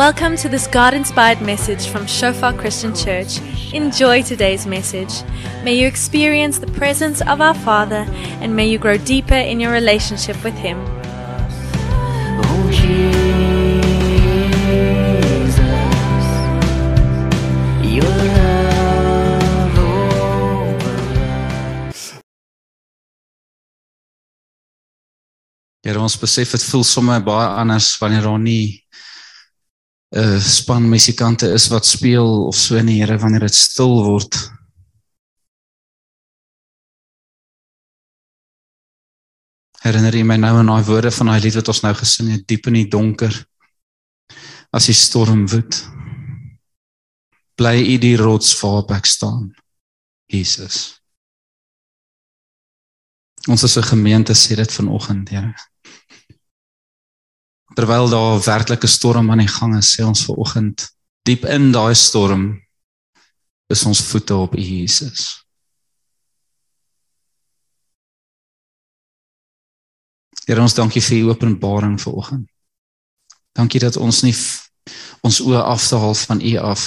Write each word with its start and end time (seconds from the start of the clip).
Welcome 0.00 0.36
to 0.38 0.48
this 0.48 0.66
God 0.66 0.94
inspired 0.94 1.42
message 1.42 1.86
from 1.88 2.06
Shofar 2.06 2.54
Christian 2.54 2.94
Church. 2.94 3.38
Enjoy 3.74 4.22
today's 4.22 4.66
message. 4.66 5.12
May 5.62 5.74
you 5.74 5.86
experience 5.86 6.58
the 6.58 6.68
presence 6.68 7.20
of 7.20 7.42
our 7.42 7.52
Father 7.52 8.06
and 8.40 8.56
may 8.56 8.66
you 8.66 8.78
grow 8.78 8.96
deeper 8.96 9.34
in 9.34 9.60
your 9.60 9.72
relationship 9.72 10.42
with 10.42 10.54
Him. 10.54 10.78
Oh 12.40 12.70
Jesus, 12.72 13.04
your 17.84 18.04
love 18.08 19.78
over 19.78 20.96
Here 25.84 26.00
ons 26.00 26.16
besef 26.16 26.56
dit 26.56 26.64
voel 26.72 26.88
sommer 26.88 27.20
baie 27.20 27.52
anders 27.60 27.98
wanneer 28.00 28.24
daar 28.24 28.40
nie 28.40 28.80
'n 30.12 30.40
span 30.40 30.88
musikante 30.88 31.46
is 31.52 31.68
wat 31.68 31.86
speel 31.86 32.46
of 32.46 32.56
so 32.56 32.80
nie, 32.82 32.98
Here, 33.00 33.18
wanneer 33.18 33.46
dit 33.46 33.54
stil 33.54 34.02
word. 34.04 34.34
Herinner 39.80 40.12
jy 40.12 40.24
my 40.26 40.36
nou 40.36 40.56
aan 40.58 40.66
daai 40.66 40.84
woorde 40.84 41.10
van 41.14 41.30
daai 41.30 41.40
lied 41.40 41.54
wat 41.54 41.68
ons 41.68 41.82
nou 41.82 41.94
gesing 41.94 42.30
het, 42.34 42.46
diep 42.46 42.66
in 42.66 42.74
die 42.82 42.88
donker 42.90 43.32
as 44.74 44.86
die 44.90 44.94
storm 44.98 45.46
woed. 45.48 45.78
Bly 47.56 47.78
u 47.94 47.96
die 48.02 48.16
rots 48.18 48.52
waarop 48.60 48.90
ek 48.96 49.06
staan. 49.06 49.54
Jesus. 50.30 51.00
Ons 53.48 53.64
as 53.64 53.76
'n 53.78 53.90
gemeente 53.94 54.34
sê 54.34 54.56
dit 54.56 54.72
vanoggend, 54.72 55.28
Here. 55.28 55.54
Terwyl 57.74 58.08
daar 58.08 58.36
'n 58.36 58.44
werklike 58.44 58.86
storm 58.86 59.30
aan 59.30 59.38
die 59.38 59.48
gang 59.48 59.76
is, 59.76 59.94
sê 59.94 60.04
ons 60.04 60.24
vanoggend 60.24 60.90
diep 61.22 61.44
in 61.44 61.72
daai 61.72 61.94
storm 61.94 62.62
is 63.70 63.84
ons 63.84 64.00
voete 64.10 64.34
op 64.34 64.54
Jesus. 64.58 65.44
Here 70.46 70.60
ons 70.60 70.74
dankie 70.74 71.02
vir 71.02 71.18
U 71.18 71.28
openbaring 71.30 72.00
vanoggend. 72.00 72.48
Dankie 73.54 73.80
dat 73.80 73.96
ons 73.96 74.22
nie 74.22 74.34
ons 75.22 75.40
oë 75.44 75.60
afhaal 75.62 76.14
van 76.14 76.40
U 76.40 76.56
af 76.56 76.82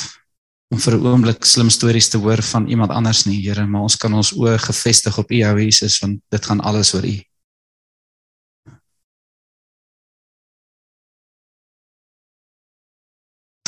om 0.74 0.80
vir 0.80 0.94
'n 0.98 1.06
oomblik 1.06 1.46
slim 1.46 1.70
stories 1.70 2.10
te 2.10 2.18
hoor 2.18 2.42
van 2.42 2.68
iemand 2.68 2.92
anders 2.92 3.26
nie, 3.26 3.42
Here, 3.48 3.66
maar 3.66 3.82
ons 3.82 3.96
kan 3.96 4.14
ons 4.14 4.34
oë 4.34 4.58
gefestig 4.58 5.18
op 5.18 5.32
U, 5.32 5.44
ou 5.44 5.60
Jesus, 5.60 6.00
want 6.00 6.20
dit 6.30 6.46
gaan 6.46 6.62
alles 6.62 6.94
oor 6.94 7.06
U. 7.06 7.22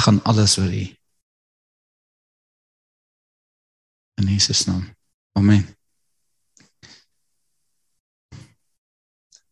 gaan 0.06 0.22
alles 0.24 0.58
oor 0.62 0.70
U. 0.70 0.86
In 4.22 4.28
Jesus 4.30 4.66
naam. 4.66 4.84
Amen. 5.34 5.66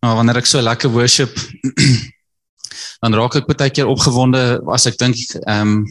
Maar 0.04 0.16
wanneer 0.20 0.42
ek 0.44 0.48
so 0.50 0.62
lekker 0.62 0.92
worship 0.92 1.32
dan 3.04 3.16
raak 3.16 3.36
ek 3.40 3.50
baie 3.50 3.72
keer 3.72 3.90
opgewonde 3.92 4.42
as 4.76 4.88
ek 4.92 5.00
dink 5.02 5.20
ehm 5.44 5.76
um, 5.76 5.84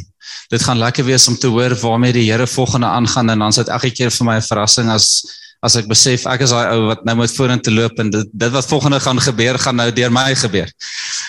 dit 0.53 0.63
gaan 0.63 0.79
lekker 0.79 1.05
wees 1.05 1.25
om 1.29 1.37
te 1.41 1.49
hoor 1.51 1.73
waarmee 1.81 2.15
die 2.15 2.27
Here 2.29 2.47
volgende 2.47 2.87
aangaan 2.87 3.33
en 3.33 3.41
dan 3.45 3.55
sit 3.57 3.69
elke 3.73 3.91
keer 3.91 4.13
vir 4.13 4.27
my 4.29 4.37
'n 4.37 4.49
verrassing 4.49 4.89
as 4.93 5.07
as 5.63 5.77
ek 5.79 5.89
besef 5.91 6.27
ek 6.27 6.45
is 6.45 6.53
daai 6.53 6.75
ou 6.75 6.89
wat 6.91 7.05
nou 7.07 7.17
moet 7.21 7.35
vorentoe 7.37 7.75
loop 7.75 8.01
en 8.03 8.11
dit 8.11 8.31
dit 8.45 8.53
wat 8.53 8.69
volgende 8.69 9.01
gaan 9.01 9.21
gebeur 9.21 9.59
gaan 9.59 9.77
nou 9.77 9.91
deur 9.91 10.13
my 10.13 10.35
gebeur. 10.35 10.69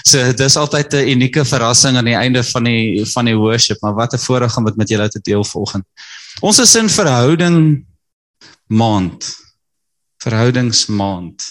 So 0.04 0.34
dis 0.36 0.58
altyd 0.60 0.94
'n 0.94 1.10
unieke 1.16 1.46
verrassing 1.46 1.98
aan 1.98 2.06
die 2.06 2.20
einde 2.20 2.44
van 2.44 2.64
die 2.64 3.06
van 3.14 3.26
die 3.26 3.38
worship, 3.38 3.82
maar 3.82 3.94
wat 3.94 4.14
'n 4.14 4.26
voorreg 4.26 4.58
om 4.58 4.66
dit 4.66 4.76
met 4.76 4.90
julle 4.90 5.10
te 5.10 5.20
deel 5.22 5.44
volgende. 5.44 5.86
Ons 6.42 6.60
is 6.60 6.76
in 6.76 6.90
verhouding 6.90 7.86
maand. 8.68 9.36
Verhoudingsmaand. 10.18 11.44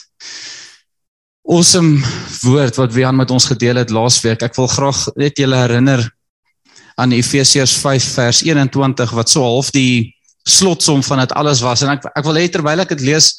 Awesome 1.43 2.05
woord 2.43 2.77
wat 2.77 2.93
Wian 2.93 3.17
met 3.17 3.31
ons 3.31 3.45
gedeel 3.45 3.77
het 3.77 3.91
laasweek. 3.91 4.43
Ek 4.43 4.55
wil 4.55 4.67
graag 4.67 5.07
net 5.15 5.39
julle 5.39 5.57
herinner 5.57 6.05
aan 6.95 7.13
Efesiërs 7.13 7.73
5 7.73 8.05
vers 8.15 8.43
21 8.43 9.11
wat 9.11 9.31
so 9.31 9.43
half 9.43 9.71
die 9.71 10.15
slotsom 10.43 11.03
van 11.03 11.19
dit 11.19 11.33
alles 11.33 11.61
was 11.61 11.83
en 11.83 11.95
ek 11.95 12.05
ek 12.13 12.25
wil 12.27 12.39
hê 12.39 12.49
terwyl 12.51 12.83
ek 12.83 12.89
dit 12.89 13.01
lees 13.01 13.33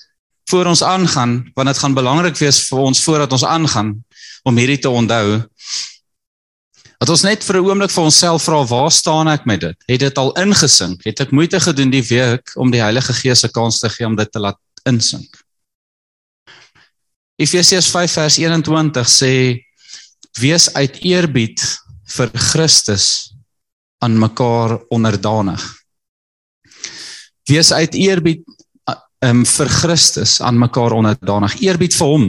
voor 0.50 0.66
ons 0.66 0.84
aangaan 0.84 1.52
want 1.54 1.68
dit 1.68 1.78
gaan 1.78 1.94
belangrik 1.94 2.38
wees 2.38 2.62
vir 2.70 2.80
ons 2.80 3.04
voordat 3.04 3.32
ons 3.32 3.46
aangaan 3.46 3.96
om 4.44 4.58
hierdie 4.58 4.80
te 4.80 4.90
onthou. 4.90 5.44
Dat 7.00 7.10
ons 7.10 7.24
net 7.24 7.44
vir 7.44 7.58
'n 7.60 7.66
oomblik 7.66 7.92
vir 7.92 8.04
onsself 8.04 8.44
vra 8.44 8.64
waar 8.66 8.92
staan 8.92 9.28
ek 9.28 9.46
met 9.46 9.60
dit? 9.62 9.78
Het 9.88 10.00
dit 10.00 10.18
al 10.18 10.32
ingesink? 10.34 11.04
Het 11.04 11.20
ek 11.20 11.32
moeite 11.32 11.60
gedoen 11.60 11.90
die 11.90 12.04
week 12.08 12.52
om 12.56 12.72
die 12.72 12.82
Heilige 12.82 13.14
Gees 13.14 13.44
'n 13.44 13.52
kans 13.52 13.80
te 13.80 13.90
gee 13.90 14.06
om 14.06 14.16
dit 14.16 14.32
te 14.32 14.40
laat 14.40 14.60
insink? 14.84 15.44
Efesiërs 17.36 17.90
5 17.90 18.12
vers 18.12 18.38
21 18.38 19.10
sê 19.10 19.60
wees 20.40 20.74
uit 20.74 20.98
eerbied 21.02 21.60
vir 22.16 22.30
Christus 22.34 23.34
aan 24.00 24.20
mekaar 24.20 24.80
onderdanig. 24.90 25.64
Wees 27.50 27.72
uit 27.74 27.94
eerbied 27.94 28.44
um, 29.24 29.44
vir 29.46 29.70
Christus 29.70 30.42
aan 30.42 30.60
mekaar 30.60 30.96
onderdanig. 30.96 31.56
Eerbied 31.64 31.96
vir 31.96 32.12
hom. 32.12 32.28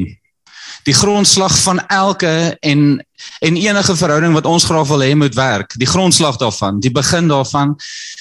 Die 0.84 0.94
grondslag 0.94 1.54
van 1.64 1.80
elke 1.88 2.56
en 2.60 3.02
en 3.40 3.56
enige 3.56 3.94
verhouding 3.96 4.34
wat 4.36 4.44
ons 4.44 4.66
graag 4.68 4.88
wil 4.90 5.00
hê 5.00 5.14
moet 5.16 5.34
werk. 5.34 5.72
Die 5.80 5.88
grondslag 5.88 6.36
daarvan, 6.36 6.80
die 6.84 6.92
begin 6.92 7.30
daarvan, 7.30 7.72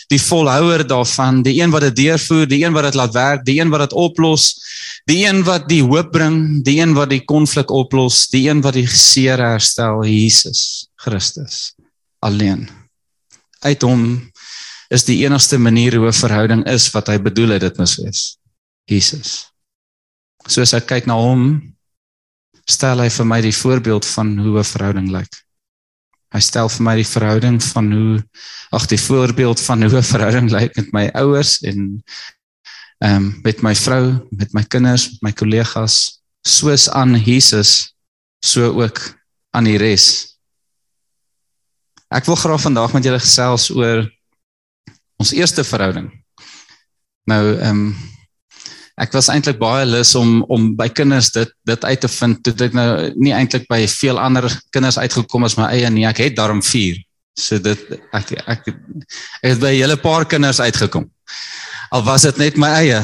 die 0.07 0.21
volhouer 0.21 0.85
daarvan, 0.87 1.41
die 1.43 1.57
een 1.59 1.73
wat 1.73 1.83
dit 1.89 1.95
deurvoer, 2.05 2.47
die 2.47 2.61
een 2.63 2.75
wat 2.75 2.87
dit 2.87 2.95
laat 2.95 3.13
werk, 3.13 3.43
die 3.45 3.57
een 3.59 3.73
wat 3.73 3.83
dit 3.83 3.95
oplos, 3.99 4.53
die 5.11 5.25
een 5.25 5.43
wat 5.43 5.67
die 5.67 5.81
hoop 5.83 6.13
bring, 6.15 6.37
die 6.63 6.77
een 6.79 6.95
wat 6.95 7.11
die 7.11 7.23
konflik 7.27 7.71
oplos, 7.71 8.29
die 8.31 8.45
een 8.47 8.61
wat 8.63 8.77
die 8.79 8.87
seer 8.87 9.43
herstel, 9.43 10.05
Jesus 10.07 10.87
Christus 10.95 11.73
alleen. 12.23 12.69
Uit 13.59 13.83
hom 13.83 14.05
is 14.93 15.03
die 15.03 15.19
enigste 15.25 15.57
manier 15.57 15.97
hoe 15.97 16.07
'n 16.07 16.21
verhouding 16.21 16.63
is 16.67 16.91
wat 16.91 17.07
hy 17.07 17.17
bedoel 17.17 17.57
het 17.57 17.61
dit 17.61 17.77
moet 17.77 17.95
wees. 17.95 18.37
Jesus. 18.89 19.51
Soos 20.47 20.73
ek 20.75 20.87
kyk 20.89 21.07
na 21.07 21.15
hom, 21.19 21.61
stel 22.69 23.03
hy 23.03 23.09
vir 23.11 23.27
my 23.27 23.39
die 23.43 23.55
voorbeeld 23.55 24.05
van 24.05 24.37
hoe 24.39 24.59
'n 24.59 24.63
verhouding 24.63 25.09
lyk. 25.11 25.31
Hy 26.33 26.39
stel 26.39 26.69
vir 26.69 26.83
my 26.83 26.95
die 26.95 27.07
verhouding 27.07 27.59
van 27.63 27.91
hoe 27.93 28.23
ag 28.73 28.87
die 28.89 28.99
voorbeeld 28.99 29.59
van 29.61 29.83
hoe 29.83 29.99
'n 29.99 30.11
verhouding 30.13 30.49
lyk 30.51 30.75
met 30.75 30.93
my 30.93 31.05
ouers 31.13 31.61
en 31.61 32.03
ehm 33.03 33.15
um, 33.15 33.39
met 33.43 33.61
my 33.61 33.75
vrou, 33.75 34.27
met 34.31 34.53
my 34.53 34.63
kinders, 34.63 35.09
met 35.11 35.21
my 35.21 35.31
kollegas, 35.31 36.23
soos 36.41 36.89
aan 36.89 37.15
Jesus, 37.19 37.95
so 38.39 38.71
ook 38.81 38.99
aan 39.51 39.63
die 39.63 39.77
res. 39.77 40.37
Ek 42.07 42.25
wil 42.25 42.35
graag 42.35 42.61
vandag 42.61 42.93
met 42.93 43.03
julle 43.03 43.19
gesels 43.19 43.69
oor 43.69 44.07
ons 45.19 45.33
eerste 45.33 45.63
verhouding. 45.63 46.09
Nou 47.25 47.43
ehm 47.59 47.69
um, 47.69 48.12
ek 49.01 49.13
was 49.15 49.29
eintlik 49.33 49.57
baie 49.57 49.85
lus 49.89 50.13
om 50.15 50.43
om 50.53 50.73
by 50.77 50.87
kinders 50.93 51.31
dit 51.33 51.49
dit 51.65 51.85
uit 51.85 52.01
te 52.01 52.09
vind 52.15 52.43
toe 52.45 52.53
ek 52.67 52.75
nou 52.77 52.89
nie 53.15 53.33
eintlik 53.33 53.65
by 53.71 53.83
veel 53.89 54.19
ander 54.21 54.45
kinders 54.75 54.99
uitgekom 55.01 55.47
as 55.47 55.57
my 55.57 55.71
eie 55.73 55.89
nie. 55.89 56.05
Ek 56.05 56.21
het 56.21 56.35
daarom 56.37 56.61
4. 56.61 56.99
So 57.39 57.57
dit 57.57 57.79
ek 58.13 58.35
ek, 58.45 58.67
ek 58.69 59.49
het 59.49 59.59
by 59.59 59.71
'n 59.73 59.79
hele 59.81 59.97
paar 59.97 60.25
kinders 60.25 60.61
uitgekom. 60.61 61.09
Al 61.91 62.03
was 62.03 62.21
dit 62.21 62.37
net 62.37 62.57
my 62.57 62.69
eie. 62.81 63.01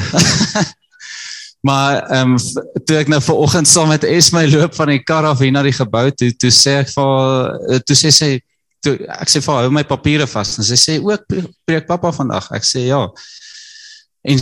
maar 1.68 2.06
ehm 2.08 2.36
um, 2.36 2.38
toe 2.86 2.96
ek 2.96 3.10
nou 3.10 3.20
vanoggend 3.20 3.68
saam 3.68 3.88
met 3.88 4.04
Esme 4.04 4.46
loop 4.48 4.74
van 4.74 4.94
die 4.94 5.02
kar 5.02 5.26
af 5.26 5.42
hier 5.42 5.52
na 5.52 5.62
die 5.62 5.74
gebou 5.76 6.10
toe, 6.10 6.30
toe 6.32 6.50
sê 6.50 6.78
ek 6.84 6.88
vir 6.94 7.04
haar- 7.04 7.82
toe 7.84 7.96
sê 7.96 8.10
sy 8.14 8.30
toe 8.80 8.94
ek 9.18 9.28
sê 9.28 9.42
vir 9.42 9.54
haar 9.54 9.66
hou 9.66 9.74
my 9.74 9.84
papiere 9.84 10.26
vas 10.26 10.56
en 10.58 10.64
sy 10.64 10.78
sê 10.78 10.96
ook 11.02 11.26
preek 11.66 11.86
pappa 11.86 12.12
vandag. 12.12 12.48
Ek 12.54 12.64
sê 12.64 12.86
ja. 12.86 13.02
En 14.24 14.38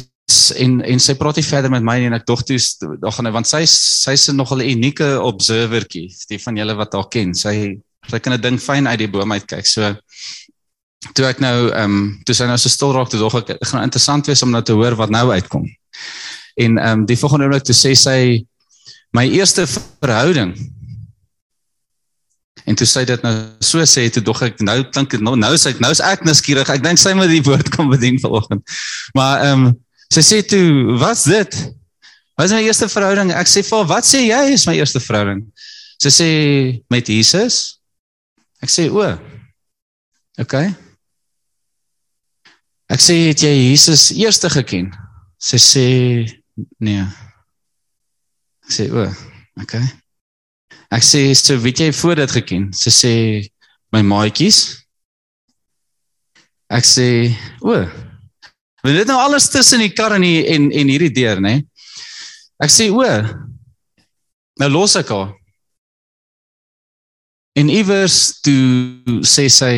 en 0.60 0.80
en 0.84 1.00
sy 1.00 1.14
praat 1.16 1.38
nie 1.40 1.46
verder 1.46 1.72
met 1.72 1.84
my 1.84 1.96
nie 1.98 2.08
en 2.10 2.16
ek 2.18 2.26
dog 2.28 2.42
toe 2.44 2.58
daar 3.00 3.14
gaan 3.16 3.30
want 3.32 3.48
sy 3.48 3.62
sy's 3.64 4.28
'n 4.28 4.36
nogal 4.36 4.60
'n 4.60 4.70
unieke 4.76 5.08
observertjie, 5.20 6.08
die 6.28 6.38
van 6.38 6.56
julle 6.56 6.74
wat 6.76 6.92
haar 6.92 7.08
ken. 7.08 7.34
Sy 7.34 7.78
sy 8.08 8.18
kan 8.18 8.32
'n 8.34 8.40
ding 8.40 8.58
fyn 8.58 8.86
uit 8.86 8.98
die 8.98 9.08
boom 9.08 9.32
uit 9.32 9.46
kyk. 9.46 9.66
So 9.66 9.96
toe 11.14 11.26
ek 11.26 11.40
nou 11.40 11.70
ehm 11.70 11.84
um, 11.84 12.20
toe 12.24 12.34
sy 12.34 12.44
nou 12.44 12.58
so 12.58 12.68
stil 12.68 12.92
raak, 12.92 13.08
toe 13.08 13.20
dog 13.20 13.34
ek 13.34 13.56
gaan 13.64 13.82
interessant 13.82 14.26
wees 14.26 14.42
om 14.42 14.50
nou 14.50 14.62
te 14.62 14.72
hoor 14.72 14.96
wat 14.96 15.10
nou 15.10 15.30
uitkom. 15.30 15.64
En 16.56 16.78
ehm 16.78 17.00
um, 17.00 17.06
die 17.06 17.16
volgende 17.16 17.44
oomblik 17.44 17.64
toe 17.64 17.74
sê 17.74 17.94
sy 17.94 18.44
my 19.12 19.24
eerste 19.24 19.66
verhouding 19.66 20.52
En 22.68 22.76
toe 22.76 22.86
sy 22.88 23.04
dit 23.08 23.22
nou 23.24 23.32
so 23.64 23.84
sê, 23.88 24.08
toe 24.12 24.22
dog 24.24 24.42
ek 24.44 24.60
nou 24.60 24.82
klink 24.92 25.14
nou 25.24 25.34
nou 25.40 25.52
ek 25.56 25.80
nou 25.80 25.90
is 25.94 26.02
ek 26.04 26.24
nuuskierig. 26.26 26.68
Ek 26.68 26.82
dink 26.84 27.00
sy 27.00 27.14
moet 27.16 27.30
die 27.32 27.44
woord 27.46 27.70
kom 27.72 27.88
bedien 27.88 28.18
vanoggend. 28.20 28.64
Maar 29.16 29.44
ehm 29.46 29.68
um, 29.68 29.76
sy 30.12 30.20
sê 30.20 30.42
toe, 30.42 30.98
"Wat's 30.98 31.24
dit?" 31.24 31.74
Wat 32.38 32.46
is 32.46 32.52
my 32.52 32.62
eerste 32.62 32.88
verhouding? 32.88 33.32
Ek 33.32 33.46
sê 33.46 33.62
vir 33.62 33.78
haar, 33.78 33.86
"Wat 33.86 34.04
sê 34.04 34.20
jy 34.28 34.52
is 34.52 34.66
my 34.66 34.74
eerste 34.74 35.00
verhouding?" 35.00 35.52
Sy 36.00 36.08
sê 36.08 36.28
met 36.90 37.06
Jesus. 37.08 37.80
Ek 38.62 38.70
sê, 38.70 38.90
"O." 38.90 39.18
OK. 40.38 40.54
Ek 42.88 43.02
sê 43.02 43.14
het 43.28 43.42
jy 43.42 43.50
Jesus 43.68 44.08
eerste 44.16 44.48
geken? 44.48 44.92
Sy 45.38 45.58
sê 45.60 45.86
nee. 46.80 47.02
Ek 48.64 48.72
sê 48.72 48.86
o, 48.88 49.04
OK. 49.60 49.74
Ek 50.94 51.04
sê 51.04 51.26
so 51.36 51.58
weet 51.60 51.82
jy 51.82 51.90
voor 52.00 52.22
dit 52.22 52.36
geken? 52.38 52.68
Sy 52.72 52.92
sê 52.94 53.12
my 53.92 54.00
maatjies. 54.06 54.62
Ek 56.72 56.86
sê 56.88 57.08
o. 57.60 57.82
Want 58.88 58.96
dit 58.96 59.08
nou 59.10 59.18
alles 59.20 59.50
tussen 59.52 59.82
die 59.84 59.92
kar 59.92 60.14
en 60.16 60.22
die, 60.24 60.46
en 60.48 60.70
en 60.72 60.88
hierdie 60.88 61.12
deur, 61.12 61.42
nê? 61.44 61.58
Ek 62.56 62.72
sê 62.72 62.86
o. 62.88 63.04
Nou 64.62 64.68
los 64.72 64.94
ek 64.96 65.10
haar. 65.12 65.34
En 67.60 67.68
iewers 67.68 68.38
toe 68.40 69.18
sê 69.28 69.44
sy 69.52 69.72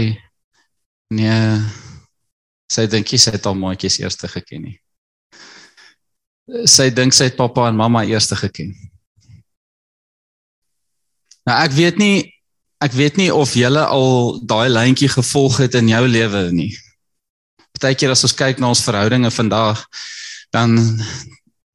nee, 1.16 1.38
sy 2.70 2.84
dink 2.92 3.10
sy 3.10 3.34
het 3.34 3.48
al 3.50 3.58
maatjies 3.58 3.98
eerste 3.98 4.30
geken 4.30 4.68
nie. 4.68 4.76
Sy 6.70 6.86
dink 6.94 7.16
sy 7.16 7.32
het 7.32 7.38
pappa 7.40 7.66
en 7.66 7.80
mamma 7.80 8.04
eerste 8.06 8.38
geken. 8.38 8.70
Nou 11.50 11.56
ek 11.56 11.74
weet 11.74 11.98
nie 11.98 12.28
ek 12.78 12.94
weet 12.94 13.18
nie 13.18 13.32
of 13.34 13.56
julle 13.58 13.82
al 13.90 14.38
daai 14.46 14.70
lyntjie 14.70 15.10
gevolg 15.10 15.58
het 15.64 15.74
in 15.82 15.90
jou 15.90 16.04
lewe 16.06 16.46
nie. 16.54 16.70
Partykeer 17.80 18.12
as 18.12 18.24
ons 18.26 18.36
kyk 18.36 18.60
na 18.60 18.68
ons 18.68 18.82
verhoudinge 18.84 19.30
vandag, 19.32 19.80
dan 20.52 20.76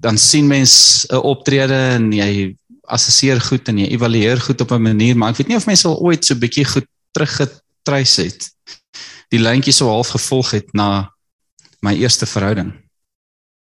dan 0.04 0.18
sien 0.22 0.48
mens 0.48 1.06
'n 1.10 1.18
optrede 1.18 1.98
en 1.98 2.12
jy 2.14 2.56
assesseer 2.86 3.42
goed 3.42 3.68
en 3.68 3.78
jy 3.78 3.88
evalueer 3.96 4.38
goed 4.38 4.62
op 4.62 4.72
'n 4.72 4.82
manier, 4.82 5.18
maar 5.18 5.30
ek 5.30 5.38
weet 5.38 5.48
nie 5.48 5.58
of 5.58 5.66
mense 5.66 5.88
al 5.88 5.98
ooit 5.98 6.26
so 6.26 6.36
bietjie 6.36 6.66
goed 6.66 6.86
teruggetreis 7.12 8.16
het. 8.16 8.50
Die 9.30 9.40
lyntjie 9.40 9.74
so 9.74 9.88
half 9.88 10.14
gevolg 10.14 10.52
het 10.52 10.74
na 10.74 11.10
my 11.82 11.96
eerste 11.96 12.26
verhouding. 12.26 12.74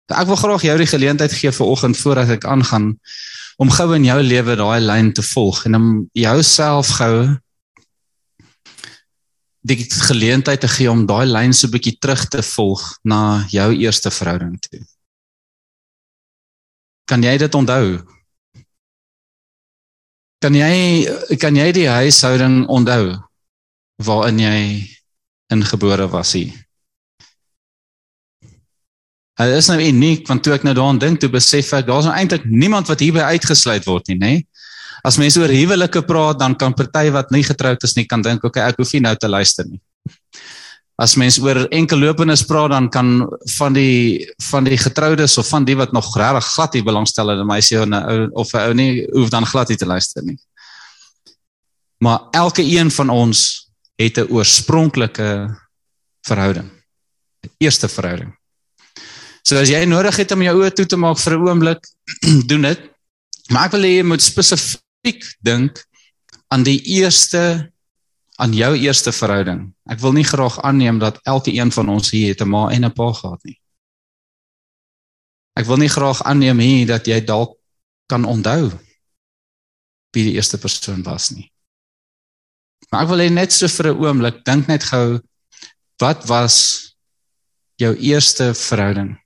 Ek 0.10 0.28
wil 0.28 0.36
graag 0.36 0.62
jou 0.62 0.78
die 0.78 0.90
geleentheid 0.90 1.34
gee 1.34 1.52
vir 1.52 1.68
oggend 1.68 1.98
voordat 1.98 2.30
ek 2.30 2.46
aangaan 2.46 2.98
om 3.58 3.70
gou 3.70 3.94
in 3.96 4.06
jou 4.06 4.22
lewe 4.22 4.56
daai 4.56 4.80
lyn 4.80 5.14
te 5.14 5.22
volg 5.22 5.66
en 5.66 5.76
om 5.76 6.10
jouself 6.12 6.88
gou 6.88 7.38
die 9.64 9.80
geleentheid 9.88 10.60
te 10.60 10.68
gee 10.68 10.92
om 10.92 11.06
daai 11.08 11.26
lyn 11.30 11.54
so 11.56 11.72
bietjie 11.72 11.96
terug 12.00 12.26
te 12.28 12.44
volg 12.44 12.82
na 13.08 13.46
jou 13.52 13.70
eerste 13.76 14.12
verhouding 14.12 14.58
toe. 14.60 14.82
Kan 17.08 17.24
jy 17.24 17.38
dit 17.40 17.56
onthou? 17.56 18.02
Kan 20.44 20.56
jy 20.60 21.38
kan 21.40 21.56
jy 21.56 21.70
die 21.76 21.88
huishouding 21.88 22.66
onthou 22.68 23.16
waarin 24.04 24.42
jy 24.44 24.60
ingebore 25.54 26.10
was 26.12 26.36
hier? 26.36 26.52
Dit 29.40 29.58
is 29.58 29.70
nou 29.72 29.80
uniek 29.82 30.28
want 30.28 30.44
toe 30.46 30.54
ek 30.54 30.66
nou 30.68 30.76
daaraan 30.76 31.00
dink, 31.02 31.22
toe 31.22 31.32
besef 31.32 31.72
ek 31.74 31.88
daar's 31.88 32.06
nou 32.06 32.16
eintlik 32.16 32.44
niemand 32.46 32.92
wat 32.92 33.02
hierby 33.02 33.24
uitgesluit 33.34 33.88
word 33.88 34.12
nie, 34.12 34.20
nê? 34.20 34.34
As 35.04 35.18
mense 35.20 35.40
oor 35.42 35.52
huwelike 35.52 36.02
praat, 36.08 36.40
dan 36.40 36.56
kan 36.56 36.74
party 36.74 37.10
wat 37.12 37.32
nie 37.36 37.44
getroud 37.44 37.82
is 37.84 37.98
nie 37.98 38.06
kan 38.08 38.22
dink, 38.24 38.44
okay, 38.48 38.64
ek 38.72 38.78
hoef 38.80 38.94
nie 38.96 39.04
nou 39.04 39.16
te 39.20 39.28
luister 39.28 39.68
nie. 39.68 39.82
As 41.02 41.18
mense 41.20 41.42
oor 41.44 41.66
enkellopendes 41.76 42.46
praat, 42.48 42.72
dan 42.72 42.88
kan 42.94 43.26
van 43.58 43.76
die 43.76 44.24
van 44.48 44.64
die 44.64 44.78
getroudes 44.80 45.36
of 45.42 45.50
van 45.52 45.66
die 45.68 45.76
wat 45.76 45.92
nog 45.92 46.08
regtig 46.16 46.48
glad 46.54 46.78
hier 46.78 46.86
belangstel 46.88 47.34
in 47.34 47.42
'n 47.42 47.48
meisie 47.48 47.80
of 47.82 47.88
'n 47.88 47.94
ou 47.94 48.30
of 48.32 48.54
'n 48.54 48.64
ou 48.70 48.74
nie 48.74 49.08
hoef 49.12 49.30
dan 49.30 49.46
glad 49.46 49.70
nie 49.70 49.78
te 49.78 49.86
luister 49.86 50.24
nie. 50.24 50.38
Maar 52.00 52.20
elke 52.32 52.64
een 52.64 52.92
van 52.92 53.10
ons 53.10 53.68
het 53.98 54.18
'n 54.18 54.32
oorspronklike 54.32 55.58
verhouding. 56.22 56.70
'n 57.44 57.52
Eerste 57.58 57.88
verhouding. 57.88 58.32
So 59.44 59.60
as 59.60 59.70
jy 59.70 59.84
nodig 59.86 60.16
het 60.16 60.32
om 60.32 60.42
jou 60.42 60.64
oë 60.64 60.74
toe 60.74 60.86
te 60.86 60.96
maak 60.96 61.18
vir 61.20 61.34
'n 61.34 61.48
oomblik, 61.48 61.88
doen 62.50 62.62
dit. 62.62 62.80
Maar 63.50 63.66
ek 63.66 63.72
wil 63.72 63.82
hê 63.82 63.98
jy 63.98 64.04
moet 64.04 64.22
spesifiek 64.22 64.80
dink 65.42 65.84
aan 66.48 66.64
die 66.64 66.80
eerste 66.82 67.74
aan 68.42 68.54
jou 68.54 68.74
eerste 68.76 69.12
verhouding. 69.14 69.68
Ek 69.86 70.00
wil 70.02 70.16
nie 70.18 70.26
graag 70.26 70.58
aanneem 70.66 70.98
dat 71.00 71.20
elke 71.30 71.54
een 71.54 71.72
van 71.72 71.90
ons 71.90 72.10
hier 72.12 72.34
het 72.34 72.42
'n 72.42 72.50
ma 72.50 72.70
en 72.70 72.86
'n 72.86 72.94
pa 72.94 73.14
gehad 73.14 73.44
nie. 73.44 73.60
Ek 75.54 75.66
wil 75.66 75.78
nie 75.78 75.90
graag 75.90 76.24
aanneem 76.24 76.60
hier 76.60 76.88
dat 76.88 77.06
jy 77.06 77.22
dalk 77.22 77.58
kan 78.08 78.26
onthou 78.26 78.72
wie 80.14 80.24
die 80.24 80.34
eerste 80.34 80.58
persoon 80.58 81.04
was 81.04 81.30
nie. 81.30 81.52
Maar 82.90 83.04
ek 83.04 83.10
wil 83.10 83.20
hê 83.20 83.30
net 83.30 83.52
so 83.54 83.68
vir 83.68 83.94
'n 83.94 83.98
oomblik 83.98 84.44
dink 84.46 84.68
net 84.68 84.84
gou 84.84 85.22
wat 86.00 86.26
was 86.26 86.96
jou 87.76 87.96
eerste 87.96 88.54
verhouding? 88.54 89.18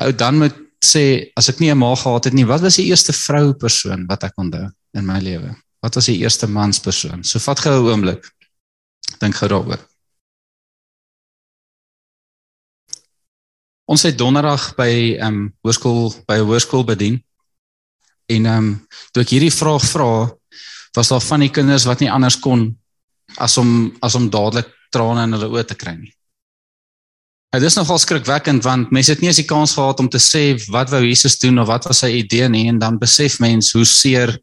Ou 0.00 0.12
dan 0.12 0.38
moet 0.38 0.67
sê 0.84 1.30
as 1.36 1.48
ek 1.48 1.60
nie 1.60 1.70
'n 1.70 1.78
ma 1.78 1.94
gehad 1.94 2.24
het 2.24 2.34
nie, 2.34 2.46
wat 2.46 2.60
was 2.60 2.76
die 2.76 2.86
eerste 2.86 3.12
vrou 3.12 3.52
persoon 3.54 4.06
wat 4.06 4.24
ek 4.24 4.38
onthou 4.38 4.70
in 4.94 5.06
my 5.06 5.18
lewe? 5.20 5.56
Wat 5.82 5.94
was 5.94 6.06
die 6.06 6.18
eerste 6.18 6.46
manspersoon? 6.46 7.24
So 7.24 7.38
vat 7.38 7.60
gou 7.60 7.72
'n 7.82 7.88
oomblik. 7.90 8.22
Dink 9.20 9.34
gou 9.34 9.48
daaroor. 9.48 9.78
Ons 13.88 14.02
het 14.02 14.18
donderdag 14.18 14.74
by 14.76 15.16
ehm 15.16 15.26
um, 15.26 15.54
hoërskool 15.64 16.24
by 16.26 16.36
'n 16.36 16.46
hoërskool 16.46 16.84
bedien. 16.84 17.24
En 18.26 18.46
ehm 18.46 18.56
um, 18.56 18.86
toe 19.12 19.22
ek 19.22 19.30
hierdie 19.30 19.54
vraag 19.54 19.84
vra, 19.84 20.38
was 20.92 21.08
daar 21.08 21.20
van 21.20 21.40
die 21.40 21.50
kinders 21.50 21.84
wat 21.84 22.00
nie 22.00 22.10
anders 22.10 22.38
kon 22.38 22.78
as 23.36 23.56
om 23.56 23.96
as 24.00 24.14
om 24.14 24.30
dadelik 24.30 24.68
trane 24.90 25.22
in 25.22 25.32
hulle 25.32 25.48
oë 25.48 25.64
te 25.64 25.74
kry 25.74 25.94
nie. 25.96 26.12
Dit 27.48 27.64
is 27.64 27.78
nogal 27.78 27.96
skrikwekkend 27.98 28.64
want 28.66 28.90
mense 28.92 29.14
het 29.14 29.22
nie 29.24 29.30
eens 29.30 29.40
die 29.40 29.48
kans 29.48 29.72
gehad 29.78 30.00
om 30.02 30.08
te 30.12 30.20
sê 30.20 30.42
wat 30.68 30.90
wou 30.92 31.00
Jesus 31.00 31.38
doen 31.40 31.62
of 31.62 31.70
wat 31.70 31.86
was 31.88 32.02
sy 32.04 32.10
idee 32.18 32.48
nie 32.52 32.66
en 32.68 32.78
dan 32.78 32.98
besef 33.00 33.38
mens 33.40 33.72
hoe 33.72 33.86
seer 33.88 34.34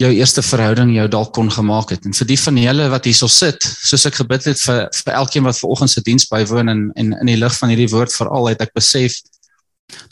jou 0.00 0.08
eerste 0.12 0.42
verhouding 0.44 0.94
jou 0.94 1.06
dalk 1.08 1.34
kon 1.36 1.48
gemaak 1.52 1.92
het. 1.92 2.04
En 2.08 2.16
vir 2.16 2.28
die 2.28 2.38
van 2.40 2.60
julle 2.60 2.88
wat 2.92 3.08
hierso 3.08 3.28
sit, 3.32 3.64
soos 3.64 4.04
ek 4.08 4.18
gebid 4.20 4.48
het 4.48 4.60
vir 4.60 4.82
vir 4.96 5.16
elkeen 5.20 5.44
wat 5.48 5.58
ver 5.60 5.72
oggend 5.72 5.92
se 5.92 6.02
diens 6.04 6.28
bywoon 6.32 6.72
en 6.72 6.82
en 6.96 7.12
in 7.20 7.32
die 7.32 7.38
lig 7.40 7.58
van 7.60 7.72
hierdie 7.72 7.92
woord 7.92 8.16
veral 8.16 8.48
het 8.52 8.64
ek 8.64 8.72
besef 8.76 9.20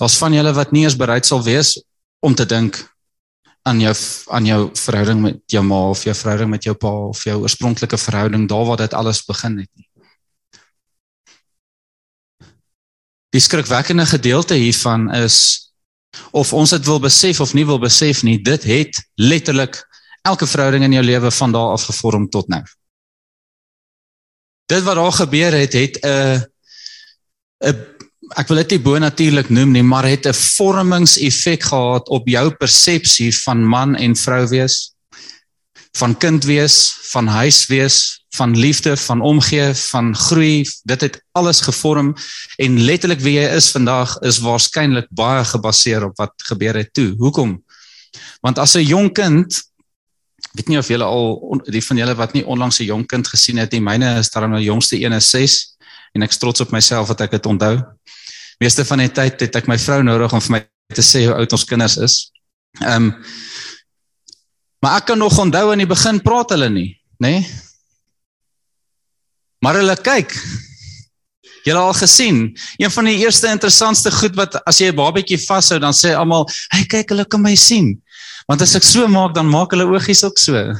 daar's 0.01 0.17
van 0.21 0.37
julle 0.37 0.53
wat 0.57 0.73
nie 0.73 0.85
eens 0.85 0.97
bereid 0.97 1.27
sal 1.27 1.43
wees 1.45 1.75
om 2.21 2.37
te 2.37 2.47
dink 2.49 2.79
aan 3.65 3.81
jou 3.81 3.95
aan 4.29 4.47
jou 4.47 4.61
verhouding 4.77 5.25
met 5.25 5.41
jou 5.57 5.65
ma 5.65 5.81
of 5.97 6.05
jou 6.05 6.15
verhouding 6.15 6.53
met 6.53 6.69
jou 6.69 6.77
pa 6.77 6.93
of 7.09 7.25
jou 7.25 7.41
oorspronklike 7.41 7.97
verhouding 7.97 8.49
daar 8.49 8.69
waar 8.69 8.85
dit 8.85 8.95
alles 8.95 9.25
begin 9.25 9.59
het 9.65 9.71
nie. 9.73 9.84
Die 13.35 13.43
skrikwekkende 13.43 14.07
gedeelte 14.07 14.55
hiervan 14.55 15.09
is 15.15 15.39
of 16.31 16.53
ons 16.55 16.71
dit 16.71 16.85
wil 16.87 17.01
besef 17.03 17.41
of 17.43 17.55
nie 17.55 17.67
wil 17.67 17.81
besef 17.83 18.23
nie, 18.23 18.39
dit 18.39 18.63
het 18.71 19.01
letterlik 19.19 19.81
elke 20.23 20.47
verhouding 20.47 20.85
in 20.87 20.95
jou 20.95 21.03
lewe 21.05 21.31
van 21.35 21.53
daar 21.53 21.75
af 21.75 21.89
gevorm 21.91 22.29
tot 22.31 22.49
nou. 22.49 22.63
Dit 24.71 24.87
wat 24.87 24.97
daar 24.97 25.17
gebeur 25.19 25.53
het, 25.59 25.73
het 25.73 25.99
'n 26.05 26.47
'n 27.67 27.95
ek 28.37 28.49
wil 28.49 28.57
dit 28.63 28.71
nie 28.71 28.81
bo-natuurlik 28.81 29.51
noem 29.51 29.73
nie, 29.73 29.83
maar 29.83 30.07
het 30.09 30.27
'n 30.27 30.33
vormingseffek 30.33 31.63
gehad 31.63 32.09
op 32.09 32.29
jou 32.29 32.51
persepsie 32.55 33.33
van 33.45 33.65
man 33.65 33.97
en 33.97 34.17
vrou 34.17 34.47
wees, 34.49 34.95
van 35.99 36.17
kind 36.17 36.45
wees, 36.45 36.97
van 37.13 37.27
huis 37.27 37.67
wees, 37.67 38.24
van 38.35 38.57
liefde, 38.59 38.97
van 38.97 39.21
omgee, 39.21 39.75
van 39.75 40.17
groei, 40.17 40.65
dit 40.83 41.01
het 41.01 41.21
alles 41.33 41.61
gevorm 41.61 42.15
en 42.57 42.81
letterlik 42.85 43.21
wie 43.23 43.37
jy 43.39 43.47
is 43.57 43.71
vandag 43.75 44.17
is 44.27 44.41
waarskynlik 44.43 45.07
baie 45.11 45.45
gebaseer 45.45 46.09
op 46.09 46.17
wat 46.19 46.35
gebeur 46.49 46.75
het 46.75 46.93
toe. 46.95 47.15
Hoekom? 47.19 47.63
Want 48.41 48.59
as 48.59 48.75
'n 48.75 48.87
jong 48.87 49.13
kind 49.13 49.63
weet 50.53 50.69
nie 50.69 50.79
of 50.79 50.89
julle 50.89 51.05
al 51.05 51.63
die 51.67 51.85
van 51.85 51.97
julle 51.97 52.15
wat 52.15 52.33
nie 52.33 52.47
onlangs 52.47 52.79
'n 52.79 52.85
jong 52.85 53.07
kind 53.07 53.27
gesien 53.29 53.59
het 53.59 53.73
nie, 53.73 53.81
myne 53.81 54.19
is 54.19 54.31
dan 54.31 54.51
nou 54.51 54.63
jongste 54.63 55.01
een 55.01 55.13
is 55.13 55.31
6 55.31 55.77
en 56.13 56.23
ek 56.23 56.31
trots 56.31 56.61
op 56.61 56.71
myself 56.71 57.09
dat 57.09 57.21
ek 57.21 57.31
dit 57.31 57.47
onthou. 57.47 57.83
Meeste 58.59 58.85
van 58.85 58.99
die 58.99 59.11
tyd 59.13 59.41
het 59.41 59.57
ek 59.57 59.67
my 59.67 59.79
vrou 59.79 60.03
nodig 60.03 60.33
om 60.33 60.41
vir 60.41 60.51
my 60.51 60.69
te 60.95 61.03
sê 61.03 61.27
hoe 61.27 61.35
oud 61.35 61.53
ons 61.53 61.65
kinders 61.65 61.97
is. 61.97 62.31
Ehm 62.81 63.03
um, 63.03 63.25
Maar 64.85 64.99
ek 65.01 65.07
kan 65.09 65.19
nog 65.19 65.39
onthou 65.41 65.71
aan 65.73 65.81
die 65.81 65.89
begin 65.89 66.19
praat 66.21 66.51
hulle 66.53 66.69
nie, 66.69 66.91
nê? 67.17 67.31
Nee? 67.41 67.53
Maar 69.65 69.81
hulle 69.81 69.97
kyk. 69.97 70.35
Julle 71.65 71.81
al 71.81 71.95
gesien, 71.97 72.41
een 72.77 72.93
van 72.93 73.07
die 73.09 73.17
eerste 73.23 73.49
interessantste 73.49 74.13
goed 74.13 74.35
wat 74.37 74.59
as 74.69 74.81
jy 74.83 74.91
'n 74.93 74.97
babatjie 74.97 75.41
vashou, 75.41 75.79
dan 75.81 75.97
sê 75.97 76.13
almal, 76.13 76.45
"Hey, 76.69 76.85
kyk, 76.85 77.09
hulle 77.09 77.25
kan 77.25 77.41
my 77.41 77.55
sien." 77.55 78.03
Want 78.47 78.61
as 78.61 78.75
ek 78.77 78.83
so 78.83 79.09
maak, 79.09 79.35
dan 79.35 79.49
maak 79.49 79.71
hulle 79.73 79.87
oogies 79.89 80.25
ook 80.25 80.39
so. 80.39 80.75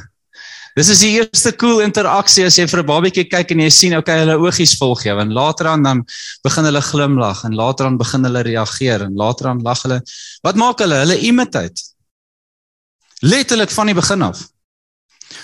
Dis 0.75 0.89
is 0.89 0.99
die 0.99 1.15
eerste 1.17 1.53
cool 1.57 1.79
interaksie 1.79 2.45
as 2.45 2.57
jy 2.57 2.67
vir 2.67 2.83
'n 2.83 2.85
babatjie 2.85 3.29
kyk 3.29 3.51
en 3.51 3.59
jy 3.59 3.69
sien, 3.69 3.97
okay, 3.97 4.19
hulle 4.19 4.37
oogies 4.37 4.77
volg 4.77 5.03
jou 5.03 5.19
en 5.19 5.33
later 5.33 5.67
aan 5.67 5.83
dan 5.83 6.05
begin 6.43 6.65
hulle 6.65 6.81
glimlag 6.81 7.45
en 7.45 7.55
later 7.55 7.85
aan 7.85 7.97
begin 7.97 8.23
hulle 8.23 8.43
reageer 8.43 9.01
en 9.01 9.15
later 9.15 9.47
aan 9.47 9.63
lag 9.63 9.81
hulle. 9.81 10.01
Wat 10.43 10.55
maak 10.55 10.79
hulle? 10.79 10.95
Hulle 10.95 11.17
imitate. 11.17 11.81
Letterlik 13.21 13.71
van 13.71 13.87
die 13.87 13.95
begin 13.95 14.21
af. 14.21 14.49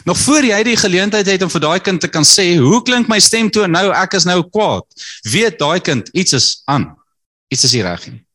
Nog 0.04 0.18
voor 0.18 0.46
jy 0.46 0.64
die 0.64 0.78
geleentheid 0.78 1.26
het 1.26 1.42
om 1.42 1.50
vir 1.50 1.62
daai 1.62 1.80
kind 1.80 2.02
te 2.02 2.08
kan 2.08 2.24
sê, 2.24 2.58
"Hoe 2.58 2.82
klink 2.82 3.08
my 3.08 3.20
stemtoon 3.20 3.72
nou? 3.72 3.92
Ek 3.92 4.14
is 4.14 4.26
nou 4.26 4.44
kwaad." 4.50 4.86
Weet 5.22 5.60
daai 5.60 5.80
kind 5.80 6.10
iets 6.14 6.34
is 6.34 6.62
aan. 6.66 6.96
Iets 7.48 7.64
is 7.64 7.74
nie 7.74 7.84
reg 7.84 8.08
nie. 8.08 8.26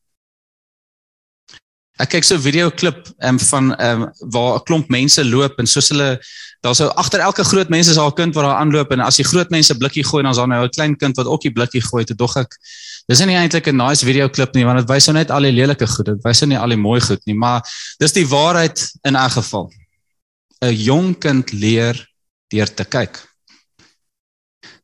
Ek 1.97 2.09
kyk 2.09 2.23
so 2.23 2.35
'n 2.35 2.41
video 2.41 2.69
klip 2.69 3.07
um, 3.25 3.39
van 3.39 3.73
um, 3.81 4.11
waar 4.29 4.55
'n 4.55 4.63
klomp 4.63 4.89
mense 4.89 5.25
loop 5.25 5.57
en 5.57 5.65
soos 5.65 5.89
hulle 5.89 6.19
daar's 6.61 6.77
so 6.77 6.87
agter 6.93 7.19
elke 7.19 7.43
groot 7.43 7.69
mens 7.69 7.87
is 7.87 7.95
daar 7.95 8.09
'n 8.09 8.13
kind 8.13 8.35
wat 8.35 8.43
daar 8.45 8.59
aanloop 8.61 8.91
en 8.91 8.99
as 8.99 9.17
die 9.17 9.25
groot 9.25 9.49
mense 9.49 9.77
blikkie 9.77 10.05
gooi 10.05 10.21
dan 10.21 10.31
is 10.31 10.37
daar 10.37 10.47
nou 10.47 10.63
'n 10.63 10.69
klein 10.69 10.95
kind 10.95 11.15
wat 11.17 11.25
ook 11.25 11.41
die 11.41 11.51
blikkie 11.51 11.81
gooi. 11.81 12.03
Toe 12.05 12.15
dog 12.15 12.37
ek 12.37 12.57
dis 13.07 13.19
nie 13.19 13.35
eintlik 13.35 13.67
'n 13.67 13.75
nice 13.75 14.05
video 14.05 14.29
klip 14.29 14.53
nie 14.53 14.65
want 14.65 14.77
dit 14.77 14.89
wys 14.89 15.07
nou 15.07 15.17
net 15.17 15.31
al 15.31 15.41
die 15.41 15.51
lelike 15.51 15.87
goed. 15.87 16.05
Dit 16.05 16.23
wys 16.23 16.41
nou 16.41 16.49
nie 16.49 16.59
al 16.59 16.69
die 16.69 16.77
mooi 16.77 17.01
goed 17.01 17.21
nie, 17.25 17.35
maar 17.35 17.61
dis 17.97 18.13
die 18.13 18.27
waarheid 18.27 18.91
in 19.03 19.15
elk 19.15 19.31
geval. 19.31 19.71
'n 20.61 20.73
Jong 20.73 21.17
kind 21.19 21.51
leer 21.51 21.95
deur 22.47 22.73
te 22.73 22.85
kyk. 22.85 23.19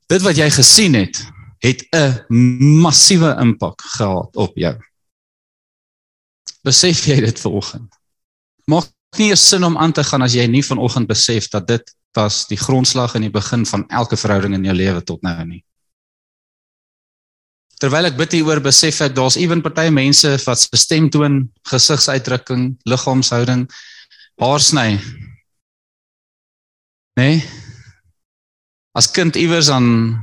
Dit 0.08 0.22
wat 0.22 0.38
jy 0.38 0.50
gesien 0.50 0.94
het, 0.94 1.24
het 1.64 1.88
'n 1.92 2.26
massiewe 2.82 3.36
impak 3.40 3.82
gehad 3.82 4.36
op 4.36 4.56
jou. 4.56 4.76
Besef 6.64 7.06
jy 7.06 7.20
dit 7.22 7.40
vanoggend? 7.40 7.96
Maak 8.66 8.92
nie 9.18 9.30
eens 9.30 9.48
sin 9.48 9.64
om 9.64 9.78
aan 9.78 9.92
te 9.92 10.04
gaan 10.04 10.22
as 10.22 10.34
jy 10.34 10.46
nie 10.48 10.64
vanoggend 10.64 11.08
besef 11.08 11.48
dat 11.50 11.68
dit 11.68 11.96
was 12.14 12.48
die 12.48 12.58
grondslag 12.58 13.16
in 13.16 13.22
die 13.22 13.34
begin 13.34 13.66
van 13.66 13.88
elke 13.90 14.18
verhouding 14.18 14.54
in 14.54 14.64
jou 14.64 14.76
lewe 14.76 15.04
tot 15.04 15.22
nou 15.22 15.46
nie. 15.46 15.64
Terwyl 17.82 18.06
ek 18.06 18.18
bid 18.18 18.32
hieroor 18.32 18.62
besef 18.64 19.02
ek 19.02 19.16
daar's 19.16 19.36
ewen 19.36 19.62
party 19.62 19.90
mense 19.90 20.30
wat 20.46 20.60
se 20.60 20.78
stemtoon, 20.78 21.50
gesigsuitdrukking, 21.68 22.78
liggaamshouding 22.88 23.66
haarsny. 24.40 25.00
Nee. 27.20 27.44
As 28.98 29.10
kind 29.12 29.36
iewers 29.36 29.70
aan 29.70 30.18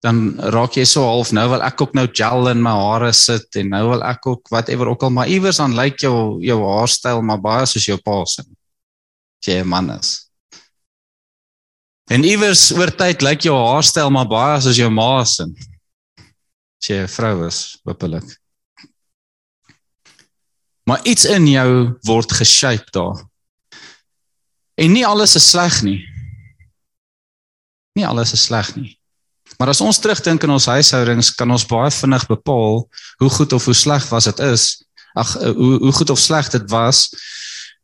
dan 0.00 0.38
raak 0.54 0.78
jy 0.78 0.86
so 0.88 1.04
half 1.04 1.28
nou 1.36 1.44
wil 1.52 1.62
ek 1.64 1.82
ook 1.84 1.92
nou 1.96 2.06
gel 2.08 2.48
in 2.48 2.62
my 2.64 2.72
hare 2.72 3.10
sit 3.12 3.58
en 3.60 3.68
nou 3.74 3.82
wil 3.90 4.04
ek 4.08 4.24
ook 4.30 4.48
whatever 4.48 4.88
ook 4.88 5.04
al 5.04 5.12
maar 5.12 5.28
iewers 5.28 5.60
dan 5.60 5.76
lyk 5.76 6.00
jou 6.00 6.40
jou 6.40 6.56
haarstyl 6.64 7.20
maar 7.20 7.42
baie 7.44 7.66
soos 7.68 7.84
jou 7.84 7.98
pa 8.00 8.22
se. 8.24 8.44
Jy 9.44 9.60
'n 9.60 9.68
man 9.68 9.90
is. 9.98 10.30
En 12.10 12.24
iewers 12.24 12.72
oor 12.72 12.90
tyd 12.90 13.22
lyk 13.22 13.44
jou 13.44 13.56
haarstyl 13.56 14.10
maar 14.10 14.28
baie 14.28 14.60
soos 14.60 14.76
jou 14.76 14.90
ma 14.90 15.24
se. 15.24 15.44
Jy 16.80 17.04
'n 17.04 17.08
vrou 17.08 17.46
is, 17.46 17.78
hopelik. 17.84 18.38
Maar 20.88 21.04
iets 21.04 21.24
in 21.24 21.46
jou 21.46 21.98
word 22.02 22.32
geshape 22.32 22.90
daar. 22.90 23.29
En 24.80 24.92
nie 24.92 25.04
alles 25.06 25.34
is 25.36 25.48
sleg 25.52 25.82
nie. 25.84 25.98
Nie 27.98 28.06
alles 28.08 28.32
is 28.32 28.46
sleg 28.48 28.72
nie. 28.76 28.94
Maar 29.58 29.74
as 29.74 29.82
ons 29.84 29.98
terugdink 30.00 30.44
in 30.46 30.54
ons 30.54 30.68
huishoudings, 30.70 31.34
kan 31.36 31.50
ons 31.52 31.66
baie 31.68 31.90
vinnig 31.92 32.24
bepaal 32.30 32.86
hoe 33.20 33.30
goed 33.34 33.52
of 33.52 33.66
hoe 33.68 33.76
sleg 33.76 34.06
was 34.08 34.28
dit 34.30 34.40
is. 34.46 34.70
Ag 35.18 35.34
hoe 35.42 35.74
hoe 35.82 35.92
goed 35.92 36.12
of 36.14 36.22
sleg 36.22 36.48
dit 36.54 36.64
was 36.70 37.08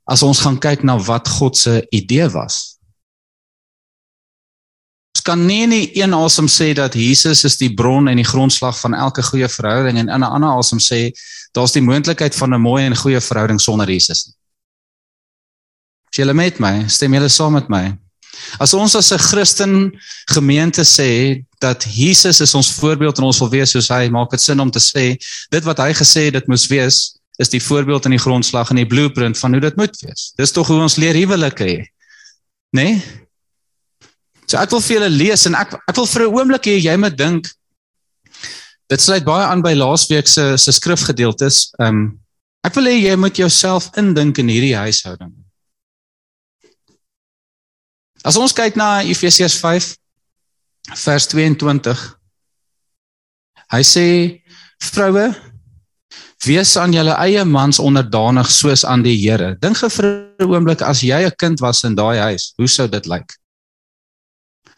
as 0.06 0.22
ons 0.22 0.38
gaan 0.40 0.56
kyk 0.62 0.84
na 0.86 0.94
wat 1.02 1.28
God 1.28 1.58
se 1.58 1.80
idee 1.90 2.28
was. 2.30 2.78
Ons 5.16 5.24
kan 5.26 5.42
nie 5.42 5.64
in 5.66 5.74
een 5.74 6.14
asem 6.14 6.46
sê 6.46 6.70
dat 6.78 6.94
Jesus 6.94 7.42
is 7.44 7.58
die 7.58 7.72
bron 7.74 8.06
en 8.08 8.20
die 8.20 8.28
grondslag 8.28 8.78
van 8.78 8.94
elke 8.94 9.24
goeie 9.26 9.48
verhouding 9.50 9.98
en 9.98 10.08
in 10.08 10.22
'n 10.22 10.32
ander 10.38 10.54
asem 10.54 10.78
sê 10.78 11.10
daar's 11.52 11.74
die 11.74 11.82
moontlikheid 11.82 12.34
van 12.34 12.54
'n 12.54 12.60
mooi 12.60 12.84
en 12.84 12.96
goeie 12.96 13.20
verhouding 13.20 13.60
sonder 13.60 13.90
Jesus 13.90 14.26
nie. 14.26 14.35
As 16.10 16.18
jy 16.18 16.32
met 16.32 16.60
my, 16.60 16.74
stem 16.88 17.14
jy 17.14 17.28
saam 17.28 17.56
met 17.58 17.68
my? 17.68 17.96
As 18.60 18.74
ons 18.74 18.94
as 18.94 19.12
'n 19.12 19.18
Christen 19.18 19.92
gemeente 20.30 20.84
sê 20.84 21.42
dat 21.60 21.84
Jesus 21.84 22.40
is 22.40 22.54
ons 22.54 22.72
voorbeeld 22.72 23.18
en 23.18 23.24
ons 23.24 23.38
wil 23.38 23.50
wees 23.50 23.70
soos 23.70 23.88
hy, 23.88 24.08
maak 24.08 24.30
dit 24.30 24.40
sin 24.40 24.60
om 24.60 24.70
te 24.70 24.78
sê 24.78 25.16
dit 25.50 25.64
wat 25.64 25.78
hy 25.78 25.92
gesê 25.92 26.28
het 26.28 26.34
dit 26.34 26.48
moes 26.48 26.66
wees 26.66 27.16
is 27.38 27.48
die 27.48 27.60
voorbeeld 27.60 28.04
en 28.04 28.10
die 28.10 28.22
grondslag 28.22 28.70
en 28.70 28.76
die 28.76 28.86
blueprint 28.86 29.38
van 29.38 29.52
hoe 29.52 29.60
dit 29.60 29.76
moet 29.76 29.96
wees. 30.00 30.32
Dis 30.36 30.52
tog 30.52 30.66
hoe 30.66 30.80
ons 30.80 30.96
leer 30.96 31.14
huwelike 31.14 31.64
hê. 31.64 31.78
Né? 32.72 32.84
Nee? 32.84 33.02
So 34.46 34.58
ek 34.58 34.70
wil 34.70 34.80
vir 34.80 34.94
julle 34.96 35.10
lees 35.10 35.46
en 35.46 35.56
ek 35.58 35.74
ek 35.74 35.96
wil 35.96 36.06
vir 36.06 36.22
'n 36.22 36.34
oomblik 36.34 36.66
hê 36.70 36.76
jy 36.78 36.96
moet 36.96 37.16
dink 37.16 37.50
dit 38.88 39.00
sluit 39.00 39.24
baie 39.24 39.46
aan 39.46 39.62
by 39.62 39.74
laasweek 39.74 40.28
se 40.28 40.56
se 40.56 40.72
skrifgedeeltes. 40.72 41.72
Ehm 41.80 41.88
um, 41.88 42.20
ek 42.62 42.74
wil 42.74 42.86
hê 42.86 42.94
jy 43.00 43.16
moet 43.16 43.36
jouself 43.36 43.90
indink 43.96 44.38
in 44.38 44.48
hierdie 44.48 44.76
huishouding. 44.76 45.34
As 48.26 48.34
ons 48.34 48.50
kyk 48.50 48.74
na 48.74 49.04
Efesiërs 49.06 49.54
5 49.62 49.92
vers 50.98 51.26
22. 51.30 51.92
Hy 53.70 53.82
sê 53.86 54.06
vroue 54.82 55.28
wees 56.46 56.72
aan 56.78 56.94
julle 56.94 57.14
eie 57.22 57.44
mans 57.46 57.78
onderdanig 57.82 58.50
soos 58.50 58.82
aan 58.86 59.04
die 59.06 59.14
Here. 59.14 59.54
Dink 59.62 59.78
vir 59.78 60.06
'n 60.42 60.50
oomblik 60.50 60.82
as 60.82 61.02
jy 61.06 61.22
'n 61.22 61.38
kind 61.38 61.60
was 61.60 61.84
in 61.84 61.94
daai 61.94 62.18
huis, 62.18 62.52
hoe 62.58 62.68
sou 62.68 62.88
dit 62.88 63.06
lyk? 63.06 63.26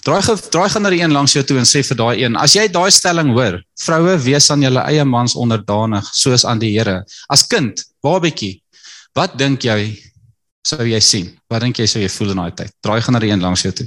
Draai 0.04 0.22
gou 0.22 0.36
draai 0.36 0.68
gaan 0.68 0.82
na 0.82 0.90
die 0.90 1.00
een 1.00 1.12
langs 1.12 1.32
jou 1.32 1.42
toe 1.42 1.58
en 1.58 1.64
sê 1.64 1.82
vir 1.82 1.96
daai 1.96 2.16
een, 2.24 2.36
as 2.36 2.54
jy 2.54 2.68
daai 2.68 2.90
stelling 2.90 3.32
hoor, 3.32 3.60
vroue 3.80 4.16
wees 4.24 4.50
aan 4.50 4.62
julle 4.62 4.80
eie 4.80 5.04
mans 5.04 5.34
onderdanig 5.34 6.04
soos 6.12 6.44
aan 6.44 6.58
die 6.58 6.78
Here. 6.78 7.04
As 7.28 7.42
kind, 7.42 7.84
babatjie, 8.02 8.62
wat 9.14 9.36
dink 9.38 9.64
jy 9.64 9.96
sou 10.68 10.86
jy 10.86 11.00
sien? 11.04 11.30
Wat 11.50 11.64
dink 11.64 11.80
jy 11.80 11.86
sou 11.90 12.02
jy 12.02 12.10
voel 12.12 12.34
in 12.34 12.42
daai 12.42 12.56
tyd? 12.60 12.74
Draai 12.84 13.00
gaan 13.04 13.16
na 13.16 13.22
die 13.24 13.30
een 13.32 13.44
langs 13.44 13.64
jou 13.64 13.72
toe. 13.74 13.86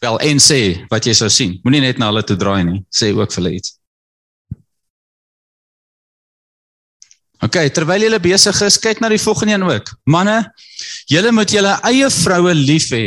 Wel, 0.00 0.16
en 0.30 0.40
sê 0.40 0.60
wat 0.90 1.06
jy 1.06 1.14
sou 1.16 1.28
sien. 1.32 1.58
Moenie 1.64 1.82
net 1.84 2.00
na 2.00 2.08
hulle 2.08 2.24
toe 2.26 2.38
draai 2.40 2.64
nie. 2.64 2.80
Sê 2.88 3.12
ook 3.12 3.32
vir 3.34 3.42
hulle 3.42 3.54
iets. 3.58 3.76
OK, 7.40 7.56
terwyl 7.72 8.04
julle 8.04 8.20
besig 8.20 8.58
is, 8.66 8.76
kyk 8.80 9.00
na 9.00 9.08
die 9.12 9.20
volgende 9.20 9.56
een 9.56 9.64
ook. 9.64 9.94
Manne, 10.12 10.42
julle 11.08 11.32
moet 11.32 11.52
julle 11.52 11.72
eie 11.88 12.08
vroue 12.12 12.52
lief 12.56 12.90
hê 12.92 13.06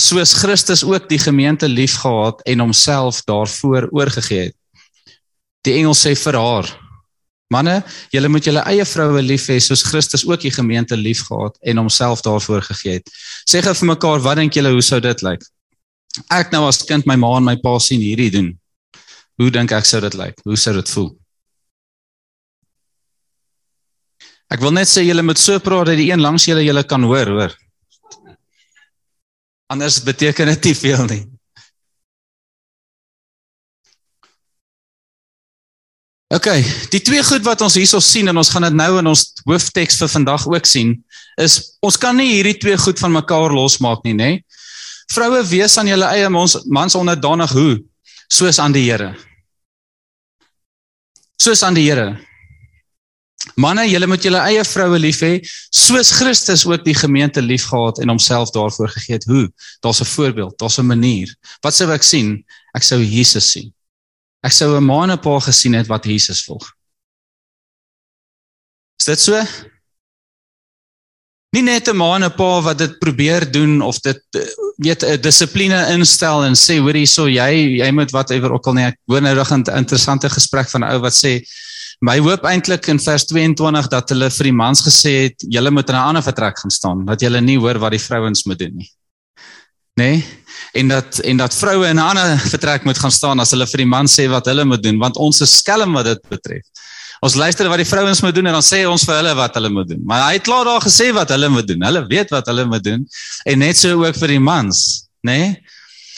soos 0.00 0.34
Christus 0.34 0.82
ook 0.84 1.08
die 1.08 1.18
gemeente 1.18 1.68
liefgehad 1.68 2.42
en 2.50 2.58
homself 2.58 3.22
daarvoor 3.24 3.88
oorgegee 3.92 4.50
het. 4.50 4.56
Die 5.64 5.74
engel 5.78 5.94
sê 5.94 6.14
vir 6.18 6.36
haar, 6.38 6.68
Manne, 7.54 7.78
julle 8.14 8.30
moet 8.32 8.46
julle 8.48 8.62
eie 8.70 8.84
vroue 8.88 9.22
lief 9.22 9.46
hê 9.52 9.60
soos 9.62 9.84
Christus 9.86 10.26
ook 10.26 10.42
die 10.42 10.52
gemeente 10.54 10.98
liefgehad 10.98 11.58
en 11.62 11.82
homself 11.82 12.24
daarvoor 12.26 12.66
gegee 12.70 12.98
het. 12.98 13.12
Sê 13.46 13.62
gou 13.62 13.74
vir 13.80 13.92
mekaar, 13.94 14.22
wat 14.26 14.40
dink 14.40 14.58
julle 14.58 14.74
hoe 14.74 14.82
sou 14.82 15.00
dit 15.04 15.26
lyk? 15.26 15.44
Ek 16.34 16.52
nou 16.54 16.64
as 16.68 16.82
kind 16.86 17.06
my 17.10 17.16
ma 17.18 17.36
en 17.38 17.46
my 17.46 17.56
pa 17.62 17.74
sien 17.82 18.02
hierdie 18.02 18.30
doen. 18.34 18.54
Hoe 19.38 19.50
dink 19.54 19.74
ek 19.74 19.86
sou 19.86 20.00
dit 20.04 20.14
lyk? 20.18 20.38
Hoe 20.46 20.58
sou 20.58 20.74
dit 20.76 20.94
voel? 20.94 21.12
Ek 24.54 24.62
wil 24.62 24.74
net 24.76 24.90
sê 24.90 25.02
julle 25.02 25.24
moet 25.26 25.40
so 25.40 25.58
praat 25.62 25.90
dat 25.90 25.98
die 25.98 26.10
een 26.12 26.22
langs 26.22 26.46
julle 26.46 26.62
julle 26.62 26.84
kan 26.86 27.02
hoor, 27.02 27.30
hoor. 27.38 27.54
Anders 29.72 30.02
beteken 30.04 30.52
dit 30.52 30.70
nie 30.70 30.76
veel 30.78 31.06
nie. 31.10 31.22
OK, 36.34 36.48
die 36.90 36.98
twee 37.04 37.22
goed 37.22 37.44
wat 37.46 37.60
ons 37.62 37.76
hierso 37.78 38.00
sien 38.02 38.26
en 38.30 38.40
ons 38.40 38.48
gaan 38.50 38.64
dit 38.66 38.74
nou 38.74 38.96
in 38.98 39.06
ons 39.06 39.20
hoofteks 39.46 40.00
vir 40.00 40.10
vandag 40.10 40.46
ook 40.50 40.66
sien, 40.66 40.96
is 41.38 41.76
ons 41.84 41.98
kan 42.00 42.16
nie 42.18 42.32
hierdie 42.32 42.56
twee 42.58 42.78
goed 42.80 42.98
van 42.98 43.14
mekaar 43.14 43.54
losmaak 43.54 44.02
nie, 44.06 44.16
nê? 44.18 44.30
Vroue 45.14 45.44
wees 45.46 45.76
aan 45.78 45.90
julle 45.92 46.08
eie 46.16 46.30
mans, 46.32 46.56
mans 46.66 46.96
onderdanig 46.98 47.52
hoe? 47.54 47.74
Soos 48.32 48.58
aan 48.58 48.74
die 48.74 48.82
Here. 48.88 49.12
Soos 51.38 51.62
aan 51.62 51.78
die 51.78 51.84
Here. 51.86 52.16
Manne, 53.60 53.84
julle 53.86 54.08
moet 54.10 54.24
julle 54.24 54.40
eie 54.48 54.64
vroue 54.66 54.98
lief 54.98 55.20
hê, 55.22 55.36
soos 55.70 56.10
Christus 56.16 56.64
ook 56.66 56.82
die 56.86 56.96
gemeente 56.98 57.44
liefgehad 57.44 58.00
en 58.02 58.10
homself 58.10 58.50
daarvoor 58.56 58.90
gegee 58.96 59.20
het. 59.20 59.28
Hoe? 59.30 59.46
Daar's 59.84 60.00
'n 60.00 60.10
voorbeeld, 60.16 60.58
daar's 60.58 60.80
'n 60.80 60.86
manier. 60.86 61.30
Wat 61.60 61.74
sou 61.74 61.92
ek 61.92 62.02
sien? 62.02 62.42
Ek 62.74 62.82
sou 62.82 62.98
Jesus 62.98 63.50
sien. 63.50 63.70
Ek 64.44 64.52
sou 64.52 64.76
'n 64.76 64.84
ma 64.84 65.02
en 65.04 65.10
'n 65.12 65.18
pa 65.18 65.38
gesien 65.40 65.74
het 65.74 65.86
wat 65.86 66.04
Jesus 66.04 66.44
volg. 66.44 66.64
Is 69.00 69.06
dit 69.06 69.20
so? 69.20 69.40
Nie 71.54 71.62
net 71.62 71.88
'n 71.88 71.96
ma 71.96 72.16
en 72.16 72.24
'n 72.24 72.34
pa 72.36 72.60
wat 72.60 72.78
dit 72.78 72.98
probeer 72.98 73.50
doen 73.50 73.80
of 73.80 73.98
dit 74.00 74.20
weet 74.76 75.02
'n 75.02 75.20
dissipline 75.20 75.86
instel 75.94 76.44
en 76.44 76.54
sê 76.54 76.78
hoor 76.78 76.94
hierso 76.94 77.26
jy 77.26 77.80
jy 77.80 77.90
moet 77.90 78.10
whatever 78.10 78.52
ook 78.52 78.66
al 78.66 78.74
nie 78.74 78.84
ek 78.84 78.98
hoor 79.06 79.22
nou 79.22 79.34
'n 79.34 79.64
interessante 79.76 80.28
gesprek 80.28 80.68
van 80.68 80.84
'n 80.84 80.92
ou 80.92 81.00
wat 81.00 81.14
sê 81.14 81.40
my 82.00 82.18
hoop 82.18 82.44
eintlik 82.44 82.88
in 82.88 82.98
vers 82.98 83.24
22 83.24 83.88
dat 83.88 84.08
hulle 84.08 84.30
vir 84.30 84.44
die 84.44 84.52
mans 84.52 84.82
gesê 84.82 85.12
het 85.24 85.44
julle 85.48 85.70
moet 85.70 85.88
in 85.88 85.94
'n 85.94 86.08
ander 86.08 86.22
vertrek 86.22 86.58
gaan 86.58 86.70
staan 86.70 87.04
dat 87.04 87.20
julle 87.20 87.40
nie 87.40 87.58
hoor 87.58 87.78
wat 87.78 87.92
die 87.92 88.06
vrouens 88.08 88.44
moet 88.44 88.58
doen 88.58 88.76
nie. 88.76 88.90
Nê? 89.94 90.10
Nee? 90.10 90.42
en 90.74 90.88
dat 90.88 91.18
en 91.18 91.36
dat 91.36 91.54
vroue 91.54 91.86
in 91.86 91.96
'n 91.96 92.08
ander 92.10 92.38
vertrek 92.38 92.84
moet 92.84 92.98
gaan 92.98 93.12
staan 93.12 93.40
as 93.40 93.50
hulle 93.50 93.66
vir 93.66 93.78
die 93.84 93.92
man 93.96 94.06
sê 94.06 94.28
wat 94.28 94.46
hulle 94.46 94.64
moet 94.64 94.82
doen 94.82 94.98
want 94.98 95.16
ons 95.16 95.40
is 95.40 95.56
skelm 95.58 95.92
wat 95.92 96.04
dit 96.04 96.28
betref. 96.28 96.64
Ons 97.20 97.34
luister 97.34 97.68
wat 97.68 97.78
die 97.78 97.88
vrouens 97.88 98.20
moet 98.20 98.34
doen 98.34 98.46
en 98.46 98.52
dan 98.52 98.62
sê 98.62 98.84
ons 98.86 99.04
vir 99.04 99.14
hulle 99.14 99.34
wat 99.34 99.54
hulle 99.54 99.70
moet 99.70 99.88
doen. 99.88 100.02
Maar 100.04 100.26
hy 100.26 100.32
het 100.32 100.42
klaar 100.42 100.64
daar 100.64 100.82
gesê 100.82 101.12
wat 101.12 101.28
hulle 101.28 101.48
moet 101.48 101.66
doen. 101.66 101.82
Hulle 101.82 102.06
weet 102.06 102.30
wat 102.30 102.46
hulle 102.46 102.64
moet 102.64 102.84
doen 102.84 103.06
en 103.44 103.58
net 103.58 103.78
so 103.78 104.04
ook 104.04 104.16
vir 104.16 104.28
die 104.28 104.40
mans, 104.40 105.06
né? 105.22 105.38
Nee? 105.38 105.62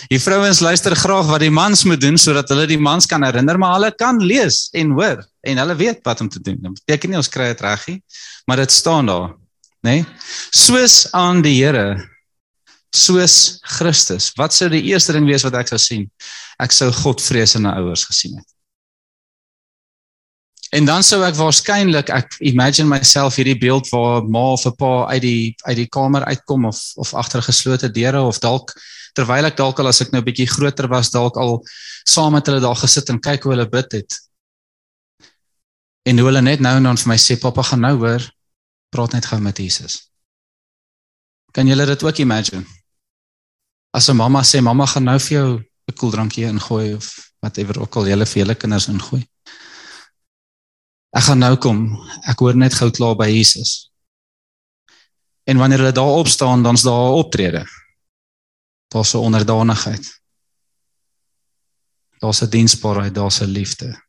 Die 0.09 0.21
vrouens 0.21 0.61
luister 0.61 0.97
graag 0.97 1.27
wat 1.27 1.41
die 1.41 1.51
mans 1.51 1.85
moet 1.85 2.01
doen 2.01 2.19
sodat 2.19 2.49
hulle 2.49 2.67
die 2.67 2.79
mans 2.79 3.07
kan 3.07 3.23
herinner, 3.23 3.59
maar 3.59 3.73
hulle 3.75 3.93
kan 3.93 4.19
lees 4.21 4.69
en 4.73 4.91
hoor 4.91 5.25
en 5.41 5.59
hulle 5.59 5.77
weet 5.77 6.01
wat 6.05 6.21
om 6.21 6.29
te 6.29 6.41
doen. 6.41 6.59
Dit 6.63 6.85
beteken 6.85 7.11
nie 7.11 7.17
ons 7.17 7.29
kry 7.29 7.47
dit 7.53 7.61
reg 7.61 7.87
nie, 7.87 8.03
maar 8.47 8.57
dit 8.57 8.73
staan 8.73 9.07
daar, 9.07 9.29
né? 9.83 9.91
Nee? 9.91 10.05
Soos 10.51 11.13
aan 11.13 11.43
die 11.43 11.65
Here, 11.65 12.16
soos 12.97 13.59
Christus. 13.77 14.33
Wat 14.39 14.55
sou 14.57 14.69
die 14.73 14.85
eerste 14.91 15.15
ding 15.17 15.29
wees 15.29 15.45
wat 15.47 15.57
ek 15.61 15.73
sou 15.73 15.81
sien? 15.81 16.07
Ek 16.63 16.75
sou 16.75 16.91
Godvreesende 16.95 17.73
ouers 17.81 18.07
gesien 18.09 18.39
het. 18.39 18.49
En 20.75 20.85
dan 20.85 21.05
sou 21.07 21.21
ek 21.23 21.37
waarskynlik 21.39 22.11
ek 22.11 22.35
imagine 22.51 22.91
myself 22.91 23.39
hierdie 23.39 23.59
beeld 23.61 23.87
waar 23.93 24.25
ma 24.27 24.49
of 24.57 24.67
pa 24.79 25.07
uit 25.13 25.23
die 25.23 25.43
uit 25.69 25.77
die 25.79 25.89
kamer 25.89 26.27
uitkom 26.27 26.67
of 26.67 26.81
of 27.01 27.15
agter 27.15 27.45
geslote 27.45 27.91
deure 27.93 28.25
of 28.27 28.41
dalk 28.43 28.75
terwyl 29.17 29.47
ek 29.47 29.57
dalk 29.57 29.79
al 29.81 29.93
as 29.93 30.03
ek 30.05 30.11
nou 30.13 30.21
bietjie 30.27 30.49
groter 30.51 30.89
was 30.93 31.13
dalk 31.15 31.39
al 31.41 31.61
saam 32.05 32.35
met 32.37 32.51
hulle 32.51 32.61
daar 32.65 32.77
gesit 32.83 33.09
en 33.13 33.23
kyk 33.23 33.47
hoe 33.47 33.55
hulle 33.55 33.69
bid 33.71 34.01
het. 34.01 34.19
En 36.07 36.19
hoe 36.19 36.29
hulle 36.29 36.43
net 36.43 36.61
nou 36.61 36.75
en 36.81 36.91
dan 36.91 37.01
vir 37.01 37.13
my 37.15 37.19
sê 37.21 37.39
pappa 37.41 37.65
gaan 37.71 37.87
nou 37.87 37.95
hoor 38.03 38.27
praat 38.93 39.17
net 39.17 39.27
gou 39.31 39.39
met 39.43 39.59
Jesus. 39.59 40.11
Kan 41.57 41.71
julle 41.71 41.87
dit 41.87 42.03
ook 42.03 42.19
imagine? 42.23 42.67
As 43.97 44.09
'n 44.09 44.17
mamma 44.17 44.43
sê 44.43 44.61
mamma 44.61 44.87
gaan 44.87 45.05
nou 45.05 45.19
vir 45.19 45.35
jou 45.39 45.51
'n 45.89 45.97
koeldrankie 46.01 46.45
ingooi 46.45 46.95
of 46.95 47.07
whatever 47.41 47.81
ook 47.81 47.97
al 47.97 48.09
julle 48.09 48.27
vir 48.27 48.43
julle 48.43 48.55
kinders 48.55 48.89
ingooi. 48.89 49.23
Ek 51.17 51.23
gaan 51.23 51.39
nou 51.39 51.57
kom. 51.57 51.79
Ek 52.29 52.39
hoor 52.39 52.57
net 52.57 52.75
gou 52.75 52.91
klaar 52.91 53.17
by 53.17 53.29
Jesus. 53.31 53.91
En 55.49 55.57
wanneer 55.57 55.79
hulle 55.79 55.93
daar 55.93 56.19
opstaan, 56.23 56.63
dan's 56.63 56.83
daar 56.83 57.09
'n 57.09 57.19
optrede. 57.23 57.65
Daar's 58.93 59.15
'n 59.15 59.25
onderdanigheid. 59.29 60.05
Daar's 62.21 62.43
'n 62.43 62.51
diensbaarheid, 62.51 63.15
daar's 63.15 63.41
'n 63.41 63.49
liefde. 63.49 64.03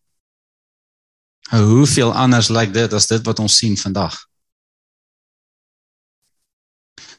Hoeveel 1.50 2.14
anders 2.14 2.50
lyk 2.50 2.74
dit 2.74 2.94
as 2.94 3.08
dit 3.08 3.26
wat 3.26 3.40
ons 3.40 3.58
sien 3.58 3.78
vandag? 3.78 4.28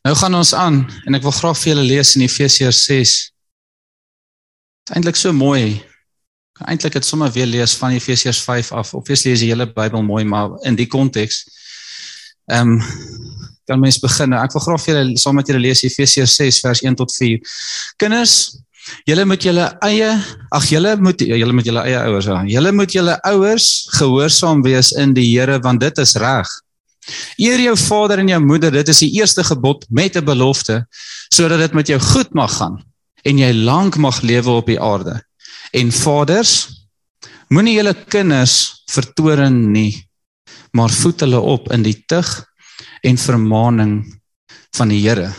Nou 0.07 0.15
gaan 0.17 0.35
ons 0.39 0.55
aan 0.55 0.83
en 1.07 1.19
ek 1.19 1.25
wil 1.27 1.35
graag 1.35 1.59
vir 1.59 1.73
julle 1.73 1.87
lees 1.89 2.15
in 2.17 2.25
Efesiërs 2.27 2.85
6. 2.87 3.15
Dit 4.89 4.93
is 4.93 4.97
eintlik 4.97 5.19
so 5.21 5.33
mooi 5.37 5.83
eintlik 6.67 6.97
dit 6.97 7.07
sommer 7.07 7.31
weer 7.31 7.47
lees 7.47 7.77
van 7.79 7.95
Efesiërs 7.95 8.41
5 8.43 8.73
af. 8.73 8.95
Obviously 8.95 9.33
is 9.33 9.45
die 9.45 9.51
hele 9.53 9.69
Bybel 9.71 10.03
mooi, 10.03 10.25
maar 10.25 10.57
in 10.67 10.79
die 10.79 10.89
konteks 10.91 11.45
ehm 12.49 12.79
um, 12.79 12.83
kan 13.69 13.81
mens 13.81 13.99
begin. 14.01 14.33
Ek 14.33 14.55
wil 14.57 14.63
graag 14.65 14.81
vir 14.81 14.95
julle 14.95 15.21
saam 15.21 15.37
met 15.37 15.51
julle 15.51 15.61
lees 15.61 15.83
Efesiërs 15.85 16.39
6 16.41 16.61
vers 16.65 16.81
1 16.81 16.95
tot 16.97 17.13
4. 17.13 17.43
Kinders, 18.01 18.37
julle 19.05 19.27
moet 19.29 19.45
julle 19.45 19.67
eie 19.85 20.09
ag 20.57 20.69
julle 20.73 20.95
moet 21.05 21.21
julle 21.21 21.53
moet 21.53 21.69
julle 21.69 21.83
eie 21.85 21.99
ouers 22.09 22.31
ja. 22.31 22.39
Julle 22.49 22.73
moet 22.73 22.95
julle 22.97 23.19
ouers 23.29 23.69
gehoorsaam 23.99 24.65
wees 24.65 24.95
in 24.97 25.13
die 25.13 25.27
Here 25.29 25.61
want 25.61 25.85
dit 25.85 26.01
is 26.01 26.17
reg. 26.17 26.49
Eer 27.39 27.61
jou 27.61 27.77
vader 27.77 28.19
en 28.23 28.29
jou 28.29 28.41
moeder, 28.45 28.73
dit 28.73 28.89
is 28.89 29.03
die 29.05 29.13
eerste 29.21 29.45
gebod 29.45 29.87
met 29.89 30.17
'n 30.17 30.25
belofte 30.25 30.87
sodat 31.35 31.59
dit 31.59 31.73
met 31.73 31.87
jou 31.87 32.01
goed 32.01 32.35
mag 32.35 32.53
gaan 32.57 32.83
en 33.25 33.39
jy 33.39 33.53
lank 33.53 33.97
mag 33.97 34.21
lewe 34.23 34.51
op 34.51 34.67
die 34.67 34.81
aarde. 34.81 35.21
En 35.73 35.93
vaders, 35.93 36.69
moenie 37.49 37.75
julle 37.75 37.95
kinders 38.09 38.85
vertoren 38.91 39.73
nie, 39.73 40.09
maar 40.73 40.91
voed 40.91 41.21
hulle 41.21 41.41
op 41.41 41.73
in 41.73 41.83
die 41.83 42.05
tug 42.07 42.29
en 43.03 43.19
vermaaning 43.19 44.21
van 44.77 44.89
die 44.89 45.03
Here. 45.03 45.33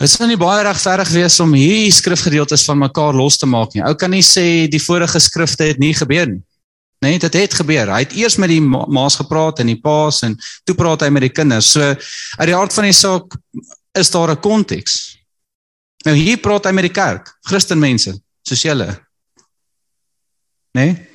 Dit 0.00 0.08
is 0.08 0.16
nie 0.24 0.38
baie 0.40 0.62
regverdig 0.64 1.10
wees 1.12 1.34
om 1.44 1.52
hierdie 1.52 1.92
skrifgedeeltes 1.92 2.64
van 2.64 2.78
mekaar 2.80 3.12
los 3.12 3.36
te 3.36 3.46
maak 3.46 3.74
nie. 3.74 3.82
Ou 3.84 3.92
kan 4.00 4.10
nie 4.10 4.24
sê 4.24 4.64
die 4.72 4.80
vorige 4.80 5.20
skrifte 5.20 5.66
het 5.68 5.78
nie 5.82 5.92
gebeur 5.92 6.30
nie. 6.30 6.40
Nee, 7.00 7.18
dit 7.18 7.32
het 7.32 7.54
gebeur. 7.56 7.88
Hy 7.88 8.02
het 8.04 8.12
eers 8.12 8.36
met 8.36 8.50
die 8.52 8.60
ma's 8.60 9.16
gepraat 9.16 9.62
en 9.62 9.70
die 9.70 9.78
pa's 9.80 10.20
en 10.26 10.34
toe 10.68 10.74
praat 10.76 11.00
hy 11.06 11.08
met 11.08 11.24
die 11.24 11.32
kinders. 11.32 11.72
So 11.72 11.94
uit 11.94 12.48
die 12.50 12.56
aard 12.56 12.74
van 12.76 12.84
die 12.84 12.96
saak 12.96 13.36
is 13.96 14.10
daar 14.12 14.30
'n 14.30 14.40
konteks. 14.40 15.16
Nou 16.04 16.14
hier 16.16 16.36
praat 16.36 16.64
hy 16.64 16.72
met 16.72 16.84
die 16.88 16.96
kerk, 16.96 17.38
Christenmense, 17.40 18.20
soos 18.42 18.62
julle. 18.62 19.00
Nee? 20.72 21.08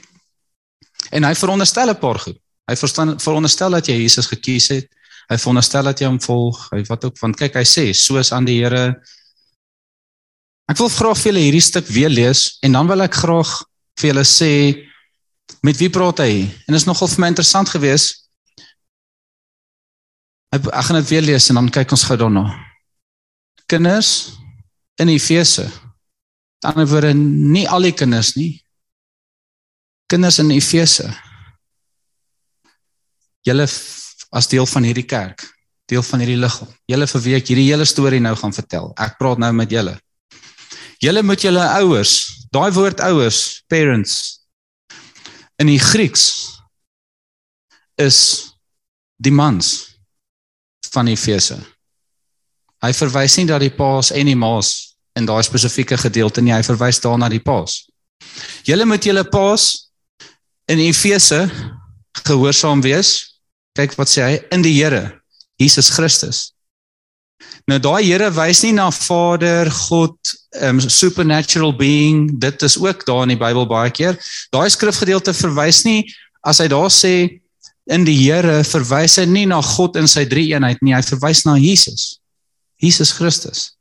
En 1.11 1.23
hy 1.23 1.35
veronderstel 1.35 1.89
'n 1.89 1.99
paar 1.99 2.19
goed. 2.19 2.37
Hy 2.65 2.75
verstaan 2.75 3.19
veronderstel 3.19 3.69
dat 3.69 3.87
jy 3.87 3.95
Jesus 4.01 4.25
gekies 4.25 4.67
het. 4.67 4.89
Hy 5.29 5.37
veronderstel 5.37 5.83
dat 5.83 5.99
jy 5.99 6.07
hom 6.07 6.21
volg. 6.21 6.69
Hy 6.71 6.83
wat 6.89 7.05
ook 7.05 7.19
want 7.19 7.37
kyk 7.37 7.53
hy 7.53 7.63
sê 7.63 7.93
soos 7.93 8.31
aan 8.31 8.45
die 8.45 8.63
Here. 8.63 9.01
Ek 10.67 10.77
wil 10.77 10.89
graag 10.89 11.17
vir 11.17 11.31
julle 11.31 11.45
hierdie 11.45 11.61
stuk 11.61 11.87
weer 11.87 12.09
lees 12.09 12.57
en 12.61 12.71
dan 12.71 12.87
wil 12.87 13.01
ek 13.01 13.13
graag 13.13 13.63
vir 13.99 14.09
julle 14.09 14.25
sê 14.25 14.51
met 15.65 15.79
wie 15.81 15.89
praat 15.89 16.21
hy? 16.21 16.45
En 16.67 16.75
dit 16.75 16.79
is 16.79 16.87
nogal 16.87 17.09
vir 17.09 17.23
my 17.23 17.31
interessant 17.33 17.69
geweest. 17.73 18.21
Ek 20.53 20.85
gaan 20.87 20.99
dit 21.01 21.09
weer 21.09 21.25
lees 21.25 21.49
en 21.51 21.59
dan 21.59 21.71
kyk 21.73 21.95
ons 21.95 22.05
gou 22.07 22.17
daarna. 22.19 22.45
Kinders, 23.71 24.35
in 25.01 25.09
Efese. 25.11 25.65
Aan 25.65 25.71
die 26.61 26.69
ander 26.71 26.87
woorde 26.89 27.11
nie 27.17 27.65
al 27.69 27.87
die 27.87 27.93
kinders 27.97 28.35
nie. 28.37 28.61
Kinders 30.11 30.39
in 30.39 30.53
Efese. 30.55 31.09
Julle 33.45 33.65
as 34.35 34.49
deel 34.49 34.65
van 34.69 34.87
hierdie 34.87 35.05
kerk, 35.05 35.43
deel 35.89 36.05
van 36.05 36.23
hierdie 36.23 36.39
liggaam. 36.39 36.71
Julle 36.89 37.09
vir 37.09 37.25
wie 37.25 37.35
ek 37.37 37.51
hierdie 37.51 37.67
hele 37.67 37.85
storie 37.89 38.21
nou 38.23 38.33
gaan 38.39 38.55
vertel. 38.55 38.89
Ek 39.01 39.19
praat 39.19 39.41
nou 39.41 39.51
met 39.53 39.71
julle. 39.71 39.97
Julle 41.03 41.21
moet 41.25 41.43
julle 41.43 41.65
ouers, 41.81 42.15
daai 42.55 42.71
woord 42.73 43.03
ouers, 43.03 43.41
parents 43.69 44.44
in 45.61 45.67
die 45.71 45.79
Grieks 45.79 46.25
is 48.01 48.19
die 49.15 49.31
mans 49.31 49.95
van 50.91 51.07
Efese. 51.07 51.57
Hy 52.83 52.91
verwys 52.93 53.37
nie 53.39 53.47
dat 53.49 53.63
die 53.63 53.73
paas 53.73 54.11
en 54.11 54.27
die 54.27 54.37
maas 54.37 54.97
in 55.15 55.27
daai 55.27 55.43
spesifieke 55.47 55.97
gedeelte 55.97 56.43
nie, 56.43 56.53
hy 56.53 56.63
verwys 56.65 56.99
daarna 57.03 57.29
die 57.31 57.43
paas. 57.43 57.85
Julle 58.67 58.85
moet 58.85 59.05
julle 59.05 59.23
paas 59.23 59.91
in 60.71 60.81
Efese 60.83 61.45
gehoorsaam 62.25 62.83
wees. 62.83 63.39
Kyk 63.75 63.95
wat 63.99 64.11
sê 64.11 64.23
hy 64.23 64.35
in 64.55 64.63
die 64.63 64.75
Here, 64.75 65.19
Jesus 65.59 65.91
Christus. 65.91 66.54
Nou 67.65 67.79
daai 67.81 68.03
Here 68.05 68.29
wys 68.33 68.61
nie 68.63 68.75
na 68.77 68.89
Vader, 68.93 69.71
God, 69.89 70.17
um, 70.61 70.79
supernatural 70.79 71.73
being. 71.75 72.29
Dit 72.39 72.61
is 72.61 72.77
ook 72.77 73.05
daar 73.05 73.23
in 73.25 73.33
die 73.33 73.41
Bybel 73.41 73.65
baie 73.69 73.91
keer. 73.91 74.19
Daai 74.53 74.69
skrifgedeelte 74.69 75.33
verwys 75.33 75.83
nie 75.87 76.03
as 76.45 76.61
hy 76.61 76.69
daar 76.69 76.91
sê 76.93 77.41
in 77.89 78.05
die 78.05 78.17
Here 78.17 78.61
verwys 78.65 79.17
hy 79.21 79.25
nie 79.29 79.45
na 79.49 79.61
God 79.65 79.97
in 79.97 80.09
sy 80.09 80.25
drie 80.29 80.51
eenheid 80.53 80.81
nie, 80.85 80.93
hy 80.93 81.01
verwys 81.05 81.45
na 81.45 81.57
Jesus. 81.57 82.19
Jesus 82.81 83.13
Christus. 83.17 83.71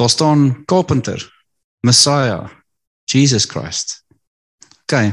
Daar 0.00 0.10
staan 0.10 0.64
Carpenter, 0.70 1.22
Messiah, 1.86 2.48
Jesus 3.10 3.46
Christ. 3.46 4.00
OK. 4.86 5.12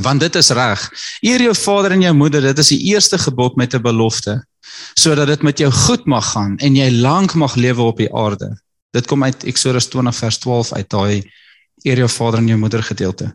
Want 0.00 0.22
dit 0.24 0.36
is 0.40 0.48
reg. 0.56 0.84
Eer 1.20 1.42
jou 1.48 1.54
vader 1.58 1.92
en 1.92 2.04
jou 2.06 2.14
moeder, 2.16 2.44
dit 2.48 2.60
is 2.62 2.70
die 2.72 2.80
eerste 2.94 3.18
gebod 3.20 3.58
met 3.60 3.74
'n 3.74 3.82
belofte 3.82 4.40
sodat 4.98 5.26
dit 5.26 5.42
met 5.42 5.58
jou 5.58 5.70
goed 5.72 6.06
mag 6.06 6.32
gaan 6.32 6.56
en 6.58 6.76
jy 6.76 6.90
lank 6.90 7.34
mag 7.34 7.54
lewe 7.54 7.82
op 7.82 8.00
die 8.00 8.10
aarde. 8.14 8.52
Dit 8.92 9.06
kom 9.08 9.24
uit 9.24 9.44
Eksodus 9.48 9.88
20 9.92 10.16
vers 10.16 10.38
12 10.38 10.72
uit 10.72 10.90
daai 10.90 11.30
eer 11.82 12.02
jou 12.04 12.08
vader 12.08 12.38
en 12.42 12.50
jou 12.52 12.58
moeder 12.58 12.82
gedeelte. 12.82 13.32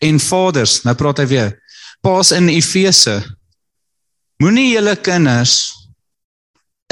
En 0.00 0.20
vaders, 0.20 0.80
nou 0.86 0.94
praat 0.96 1.22
hy 1.22 1.26
weer. 1.30 1.52
Paas 2.00 2.32
in 2.32 2.48
Efese. 2.48 3.20
Moenie 4.40 4.70
julle 4.72 4.96
kinders 4.96 5.58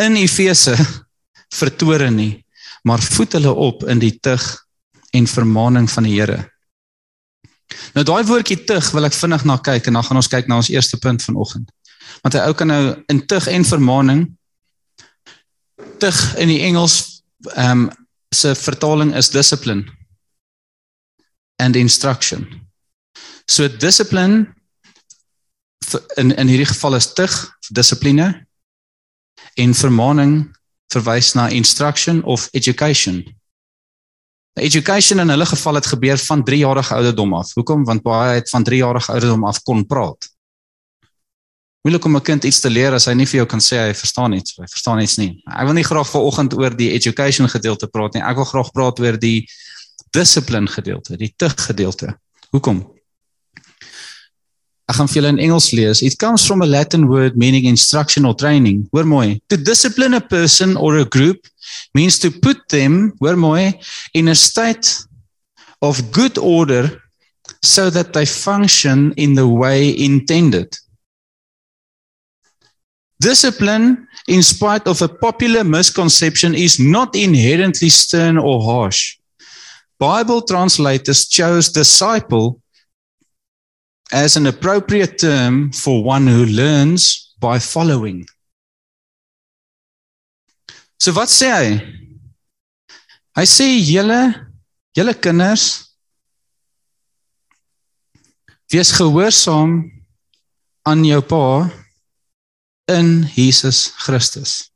in 0.02 0.18
Efese 0.20 0.76
vertore 1.60 2.10
nie, 2.12 2.44
maar 2.84 3.00
voed 3.00 3.38
hulle 3.38 3.54
op 3.54 3.86
in 3.88 4.02
die 4.02 4.14
tug 4.20 4.44
en 5.16 5.26
vermaaning 5.26 5.88
van 5.90 6.04
die 6.04 6.18
Here. 6.18 6.42
Nou 7.96 8.04
daai 8.06 8.24
woordjie 8.28 8.60
tug 8.68 8.90
wil 8.96 9.08
ek 9.08 9.16
vinnig 9.16 9.44
na 9.48 9.58
kyk 9.64 9.88
en 9.88 9.98
dan 9.98 10.06
gaan 10.06 10.20
ons 10.20 10.30
kyk 10.30 10.48
na 10.48 10.60
ons 10.60 10.70
eerste 10.72 11.00
punt 11.00 11.24
vanoggend. 11.24 11.68
Want 12.22 12.34
hy 12.34 12.42
ou 12.48 12.54
kan 12.54 12.70
nou 12.70 12.82
in 13.12 13.22
tug 13.26 13.46
en 13.46 13.64
vermaaning 13.64 14.26
tug 15.98 16.18
in 16.38 16.52
die 16.52 16.62
Engels 16.66 17.22
ehm 17.54 17.88
um, 17.88 17.88
se 18.34 18.52
vertaling 18.54 19.14
is 19.16 19.30
discipline 19.32 19.88
and 21.56 21.76
instruction. 21.76 22.68
So 23.46 23.68
discipline 23.68 24.54
in 26.16 26.34
in 26.36 26.48
hierdie 26.48 26.68
geval 26.68 26.94
is 26.94 27.12
tug, 27.12 27.32
dissipline 27.72 28.46
en 29.54 29.74
vermaaning 29.74 30.34
verwys 30.92 31.32
na 31.34 31.48
instruction 31.48 32.22
of 32.24 32.48
education. 32.52 33.22
Education 34.58 35.20
in 35.20 35.28
hulle 35.28 35.46
geval 35.46 35.74
het 35.74 35.86
gebeur 35.86 36.18
van 36.18 36.44
3 36.44 36.58
jarige 36.58 36.94
ouderdom 36.94 37.34
af. 37.34 37.52
Hoekom? 37.54 37.84
Want 37.84 38.02
baie 38.02 38.34
het 38.34 38.50
van 38.50 38.64
3 38.64 38.78
jarige 38.78 39.12
ouderdom 39.12 39.44
af 39.44 39.62
kon 39.62 39.86
praat. 39.86 40.28
Moeilik 41.86 42.04
om 42.04 42.16
'n 42.16 42.22
kind 42.22 42.44
iets 42.44 42.60
te 42.60 42.70
leer 42.70 42.92
as 42.92 43.06
hy 43.06 43.14
nie 43.14 43.26
vir 43.26 43.38
jou 43.38 43.46
kan 43.46 43.60
sê 43.60 43.78
hy 43.78 43.94
verstaan 43.94 44.32
iets, 44.32 44.56
hy 44.58 44.66
verstaan 44.66 45.00
iets 45.00 45.16
nie. 45.18 45.42
Ek 45.46 45.64
wil 45.64 45.74
nie 45.74 45.84
graag 45.84 46.10
vanoggend 46.10 46.54
oor 46.54 46.76
die 46.76 46.90
education 46.92 47.48
gedeelte 47.48 47.86
praat 47.86 48.14
nie. 48.14 48.22
Ek 48.22 48.36
wil 48.36 48.44
graag 48.44 48.72
praat 48.72 49.00
oor 49.00 49.16
die 49.16 49.48
discipline 50.12 50.66
gedeelte, 50.66 51.16
die 51.16 51.32
tug 51.36 51.54
gedeelte. 51.54 52.18
Hoekom? 52.50 52.98
Ek 54.88 54.96
gaan 54.96 55.08
vir 55.08 55.18
julle 55.20 55.28
in 55.28 55.38
Engels 55.38 55.70
lees. 55.76 56.00
It 56.02 56.16
comes 56.18 56.46
from 56.46 56.62
a 56.62 56.66
Latin 56.66 57.08
word 57.08 57.36
meaning 57.36 57.66
instruction 57.68 58.24
or 58.24 58.34
training. 58.34 58.86
Hoor 58.92 59.04
mooi. 59.04 59.40
To 59.48 59.56
discipline 59.56 60.14
a 60.14 60.20
person 60.20 60.76
or 60.76 60.96
a 60.96 61.04
group 61.04 61.46
means 61.94 62.18
to 62.18 62.30
put 62.30 62.68
them, 62.68 63.12
hoor 63.20 63.36
mooi, 63.36 63.74
in 64.14 64.28
a 64.28 64.34
state 64.34 65.04
of 65.82 66.00
good 66.10 66.38
order 66.38 67.02
so 67.62 67.90
that 67.90 68.14
they 68.14 68.24
function 68.24 69.12
in 69.16 69.34
the 69.34 69.46
way 69.46 69.92
intended. 69.98 70.72
Discipline, 73.20 74.06
in 74.28 74.42
spite 74.42 74.86
of 74.86 75.02
a 75.02 75.08
popular 75.08 75.64
misconception, 75.64 76.54
is 76.54 76.78
not 76.78 77.16
inherently 77.16 77.88
stern 77.88 78.38
or 78.38 78.62
harsh. 78.62 79.18
Bible 79.98 80.42
translators 80.42 81.26
chose 81.26 81.70
disciple 81.70 82.62
as 84.12 84.36
an 84.36 84.46
appropriate 84.46 85.18
term 85.18 85.72
for 85.72 86.04
one 86.04 86.26
who 86.26 86.46
learns 86.46 87.34
by 87.40 87.58
following. 87.58 88.26
So 90.98 91.12
wat 91.12 91.30
sê 91.30 91.50
hy? 91.50 91.68
Hy 93.38 93.44
sê 93.46 93.66
julle 93.82 94.34
julle 94.98 95.14
kinders 95.14 95.94
wees 98.72 98.90
gehoorsaam 98.92 99.76
aan 100.82 101.04
jou 101.06 101.22
pa 101.22 101.42
in 102.88 103.28
Jesus 103.34 103.92
Christus. 104.00 104.70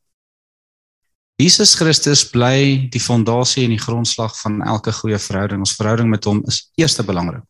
Jesus 1.41 1.75
Christus 1.75 2.23
bly 2.29 2.89
die 2.93 3.01
fondasie 3.01 3.65
en 3.65 3.73
die 3.75 3.81
grondslag 3.81 4.35
van 4.43 4.61
elke 4.69 4.93
goeie 4.95 5.19
verhouding. 5.19 5.63
Ons 5.65 5.75
verhouding 5.79 6.11
met 6.13 6.29
hom 6.29 6.43
is 6.47 6.67
eerste 6.79 7.03
belangrik. 7.07 7.43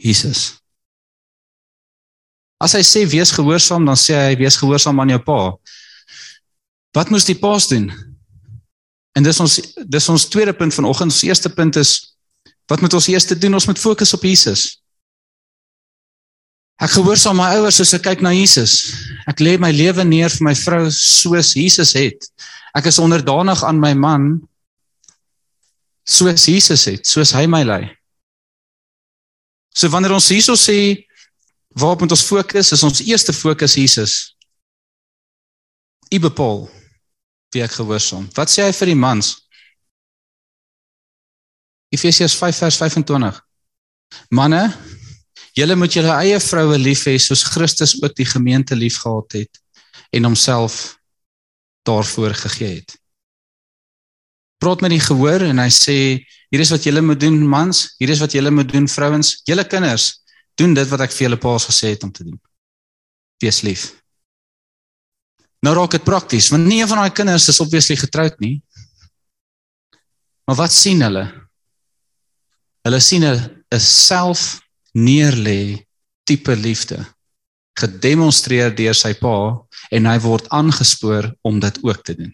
Jesus. 0.00 0.54
As 2.62 2.72
hy 2.76 2.82
sê 2.86 3.04
wees 3.10 3.34
gehoorsaam, 3.36 3.84
dan 3.84 3.98
sê 4.00 4.16
hy 4.16 4.36
wees 4.40 4.56
gehoorsaam 4.60 5.00
aan 5.02 5.12
jou 5.12 5.20
pa. 5.26 5.40
Wat 6.96 7.10
moes 7.12 7.26
die 7.28 7.36
paas 7.36 7.68
doen? 7.68 7.90
En 9.16 9.24
dis 9.24 9.40
ons 9.40 9.58
dis 9.76 10.08
ons 10.12 10.28
tweede 10.32 10.54
punt 10.56 10.72
vanoggend. 10.72 11.12
Ons 11.12 11.24
eerste 11.26 11.52
punt 11.52 11.76
is 11.80 11.98
wat 12.70 12.80
moet 12.82 12.96
ons 12.96 13.08
eers 13.08 13.28
doen? 13.28 13.54
Ons 13.54 13.68
moet 13.68 13.80
fokus 13.80 14.12
op 14.16 14.24
Jesus. 14.24 14.76
Ek 16.82 16.92
gehoorsaam 16.92 17.38
my 17.40 17.54
ouers 17.56 17.78
soos 17.80 17.94
ek 17.96 18.04
kyk 18.04 18.22
na 18.24 18.34
Jesus. 18.36 18.92
Ek 19.28 19.40
lê 19.40 19.56
my 19.60 19.72
lewe 19.72 20.04
neer 20.04 20.32
vir 20.32 20.44
my 20.44 20.54
vrou 20.58 20.90
soos 20.92 21.54
Jesus 21.56 21.94
het. 21.96 22.28
Ek 22.76 22.88
is 22.90 23.00
onderdanig 23.00 23.62
aan 23.64 23.80
my 23.80 23.94
man 23.96 24.28
soos 26.06 26.44
Jesus 26.46 26.84
het, 26.86 27.08
soos 27.08 27.32
hy 27.34 27.46
my 27.50 27.62
lei. 27.66 27.82
So 29.76 29.88
wanneer 29.92 30.14
ons 30.16 30.28
hierso 30.32 30.54
sê 30.56 31.06
waarop 31.76 32.04
moet 32.04 32.14
ons 32.14 32.24
fokus? 32.24 32.72
Is 32.72 32.84
ons 32.86 33.02
eerste 33.04 33.32
fokus 33.36 33.76
Jesus. 33.76 34.14
U 36.12 36.20
bepaal 36.22 36.64
wie 37.52 37.64
ek 37.64 37.74
gehoorsaam. 37.76 38.28
Wat 38.36 38.52
sê 38.52 38.64
hy 38.64 38.72
vir 38.76 38.92
die 38.92 39.00
mans? 39.00 39.34
Efesiërs 41.92 42.36
5 42.38 42.62
vers 42.64 42.78
25. 42.80 43.40
Manne, 44.36 44.62
julle 45.56 45.76
moet 45.76 45.94
julle 45.96 46.12
eie 46.20 46.38
vroue 46.42 46.76
lief 46.78 47.06
hê 47.08 47.16
soos 47.20 47.46
Christus 47.48 47.96
ook 48.02 48.14
die 48.18 48.28
gemeente 48.28 48.76
liefgehad 48.76 49.38
het 49.40 49.60
en 50.12 50.28
homself 50.28 50.96
daarvoor 51.86 52.34
gegee 52.34 52.80
het. 52.80 52.96
Praat 54.60 54.82
met 54.84 54.92
die 54.94 55.02
gehoor 55.02 55.46
en 55.48 55.60
hy 55.62 55.70
sê 55.72 55.96
hier 56.52 56.62
is 56.62 56.72
wat 56.72 56.84
julle 56.86 57.02
moet 57.04 57.20
doen 57.20 57.38
mans, 57.48 57.94
hier 58.00 58.12
is 58.12 58.20
wat 58.22 58.34
julle 58.36 58.52
moet 58.54 58.68
doen 58.70 58.88
vrouens, 58.88 59.40
julle 59.48 59.64
kinders, 59.68 60.22
doen 60.56 60.74
dit 60.76 60.88
wat 60.92 61.06
ek 61.06 61.14
vir 61.14 61.26
julle 61.26 61.40
paas 61.40 61.66
gesê 61.68 61.92
het 61.94 62.04
om 62.06 62.12
te 62.12 62.24
doen. 62.24 62.38
Wees 63.42 63.62
lief. 63.66 63.90
Nou 65.64 65.74
raak 65.76 65.96
dit 65.96 66.04
prakties, 66.04 66.48
want 66.52 66.68
nie 66.68 66.80
een 66.82 66.88
van 66.88 67.02
daai 67.02 67.16
kinders 67.16 67.48
is 67.52 67.60
obviously 67.64 67.96
getroud 68.00 68.38
nie. 68.40 68.60
Maar 70.46 70.60
wat 70.62 70.72
sien 70.72 71.02
hulle? 71.02 71.26
Hulle 72.86 73.00
sien 73.02 73.24
'n 73.26 73.80
self 73.80 74.60
neerlê 74.96 75.84
tipe 76.26 76.56
liefde 76.56 77.04
gedemonstreer 77.76 78.72
deur 78.76 78.96
sy 78.96 79.12
pa 79.20 79.36
en 79.92 80.08
hy 80.08 80.16
word 80.24 80.48
aangespoor 80.54 81.28
om 81.44 81.60
dit 81.60 81.80
ook 81.84 82.00
te 82.04 82.14
doen. 82.16 82.32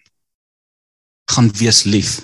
Gaan 1.33 1.51
wees 1.59 1.83
lief. 1.85 2.21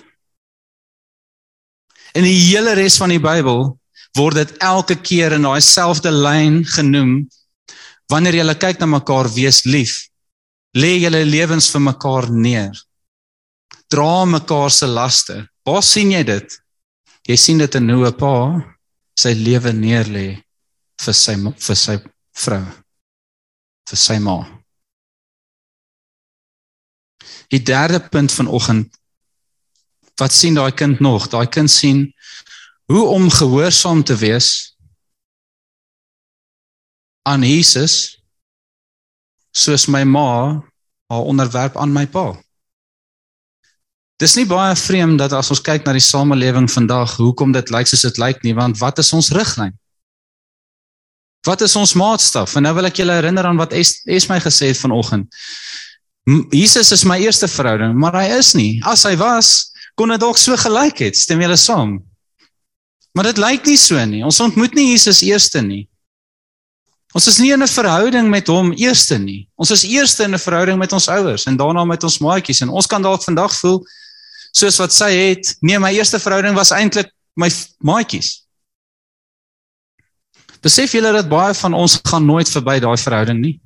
In 2.14 2.24
die 2.26 2.36
hele 2.36 2.76
res 2.78 2.98
van 3.02 3.12
die 3.12 3.22
Bybel 3.22 3.74
word 4.16 4.38
dit 4.38 4.54
elke 4.64 4.96
keer 5.02 5.34
in 5.36 5.46
daai 5.46 5.60
selfde 5.64 6.12
lyn 6.14 6.62
genoem 6.76 7.26
wanneer 8.10 8.38
jy 8.40 8.54
kyk 8.54 8.80
na 8.80 8.88
mekaar 8.94 9.28
wees 9.34 9.64
lief 9.66 10.06
lê 10.76 10.94
julle 11.02 11.24
lewens 11.24 11.70
vir 11.72 11.82
mekaar 11.82 12.28
neer. 12.30 12.74
Dra 13.88 14.24
mekaar 14.28 14.70
se 14.70 14.86
laste. 14.86 15.36
Waar 15.64 15.82
sien 15.82 16.12
jy 16.12 16.22
dit? 16.28 16.58
Jy 17.28 17.36
sien 17.36 17.58
dit 17.58 17.74
in 17.74 17.90
hoe 17.90 18.06
'n 18.06 18.16
pa 18.16 18.34
sy 19.18 19.34
lewe 19.34 19.72
neerlê 19.74 20.28
vir 21.02 21.16
sy 21.16 21.34
vir 21.38 21.78
sy 21.78 21.96
vrou, 22.42 22.62
vir 23.90 24.00
sy 24.06 24.18
ma. 24.22 24.38
Die 27.50 27.62
derde 27.64 28.00
punt 28.12 28.32
vanoggend 28.34 28.94
wat 30.18 30.34
sien 30.34 30.56
daai 30.58 30.72
kind 30.74 31.00
nog? 31.00 31.28
Daai 31.30 31.46
kind 31.46 31.70
sien 31.70 32.08
hoe 32.90 33.04
om 33.14 33.28
gehoorsaam 33.30 34.02
te 34.04 34.16
wees 34.18 34.74
aan 37.28 37.44
Jesus 37.46 38.18
soos 39.52 39.86
my 39.86 40.02
ma 40.04 40.26
haar 41.08 41.28
onderwerp 41.30 41.76
aan 41.76 41.92
my 41.92 42.06
pa. 42.06 42.32
Dis 44.18 44.34
nie 44.34 44.46
baie 44.50 44.74
vreemd 44.74 45.20
dat 45.22 45.34
as 45.36 45.50
ons 45.54 45.62
kyk 45.62 45.84
na 45.86 45.94
die 45.94 46.02
samelewing 46.02 46.66
vandag, 46.70 47.14
hoekom 47.20 47.52
dit 47.54 47.70
lyk 47.70 47.86
soos 47.86 48.02
dit 48.02 48.16
lyk 48.18 48.42
nie, 48.42 48.54
want 48.56 48.80
wat 48.80 48.98
is 48.98 49.12
ons 49.14 49.30
riglyn? 49.30 49.76
Wat 51.46 51.62
is 51.62 51.76
ons 51.78 51.94
maatstaf? 51.94 52.56
En 52.58 52.66
nou 52.66 52.74
wil 52.80 52.88
ek 52.90 52.98
julle 52.98 53.14
herinner 53.14 53.46
aan 53.46 53.60
wat 53.60 53.76
es, 53.78 54.00
es 54.10 54.26
my 54.26 54.40
gesê 54.42 54.72
het 54.72 54.80
vanoggend. 54.80 55.30
Jesus 56.52 56.90
is 56.92 57.06
my 57.08 57.16
eerste 57.22 57.46
verhouding, 57.48 57.94
maar 57.96 58.18
hy 58.18 58.26
is 58.40 58.50
nie. 58.58 58.82
As 58.84 59.06
hy 59.06 59.14
was, 59.20 59.70
kon 59.96 60.10
dit 60.10 60.20
dalk 60.20 60.36
so 60.36 60.58
gelyk 60.58 60.98
het. 61.06 61.16
Stem 61.16 61.40
julle 61.44 61.56
saam? 61.56 62.00
Maar 63.14 63.30
dit 63.30 63.38
lyk 63.40 63.70
nie 63.70 63.78
so 63.78 64.02
nie. 64.06 64.24
Ons 64.26 64.42
ontmoet 64.42 64.74
nie 64.76 64.90
Jesus 64.90 65.22
eerste 65.26 65.62
nie. 65.62 65.86
Ons 67.16 67.30
is 67.30 67.38
nie 67.40 67.54
in 67.54 67.62
'n 67.62 67.70
verhouding 67.70 68.28
met 68.28 68.46
hom 68.46 68.72
eerste 68.76 69.16
nie. 69.18 69.48
Ons 69.56 69.70
is 69.70 69.86
eerste 69.86 70.24
in 70.24 70.34
'n 70.34 70.38
verhouding 70.38 70.78
met 70.78 70.92
ons 70.92 71.08
ouers 71.08 71.46
en 71.46 71.56
daarna 71.56 71.84
met 71.84 72.04
ons 72.04 72.18
maatjies 72.18 72.60
en 72.60 72.68
ons 72.68 72.86
kan 72.86 73.02
dalk 73.02 73.22
vandag 73.22 73.54
voel 73.60 73.86
soos 74.52 74.78
wat 74.80 74.92
sy 74.92 75.10
het, 75.12 75.54
nee, 75.60 75.78
my 75.78 75.92
eerste 75.96 76.20
verhouding 76.22 76.56
was 76.56 76.72
eintlik 76.74 77.10
my 77.38 77.48
maatjies. 77.84 78.44
Besef 80.64 80.92
julle 80.96 81.12
dat 81.14 81.30
baie 81.30 81.54
van 81.54 81.74
ons 81.74 81.98
gaan 82.02 82.26
nooit 82.26 82.48
verby 82.50 82.78
daai 82.82 82.96
verhouding 82.98 83.40
nie? 83.40 83.56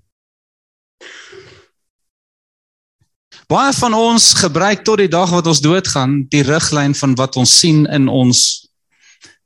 Baie 3.48 3.72
van 3.76 3.94
ons 3.96 4.32
gebruik 4.40 4.84
tot 4.84 5.00
die 5.00 5.10
dag 5.12 5.32
wat 5.32 5.48
ons 5.48 5.60
doodgaan 5.64 6.22
die 6.32 6.44
riglyn 6.46 6.94
van 6.96 7.16
wat 7.20 7.36
ons 7.40 7.52
sien 7.60 7.84
in 7.92 8.08
ons 8.08 8.68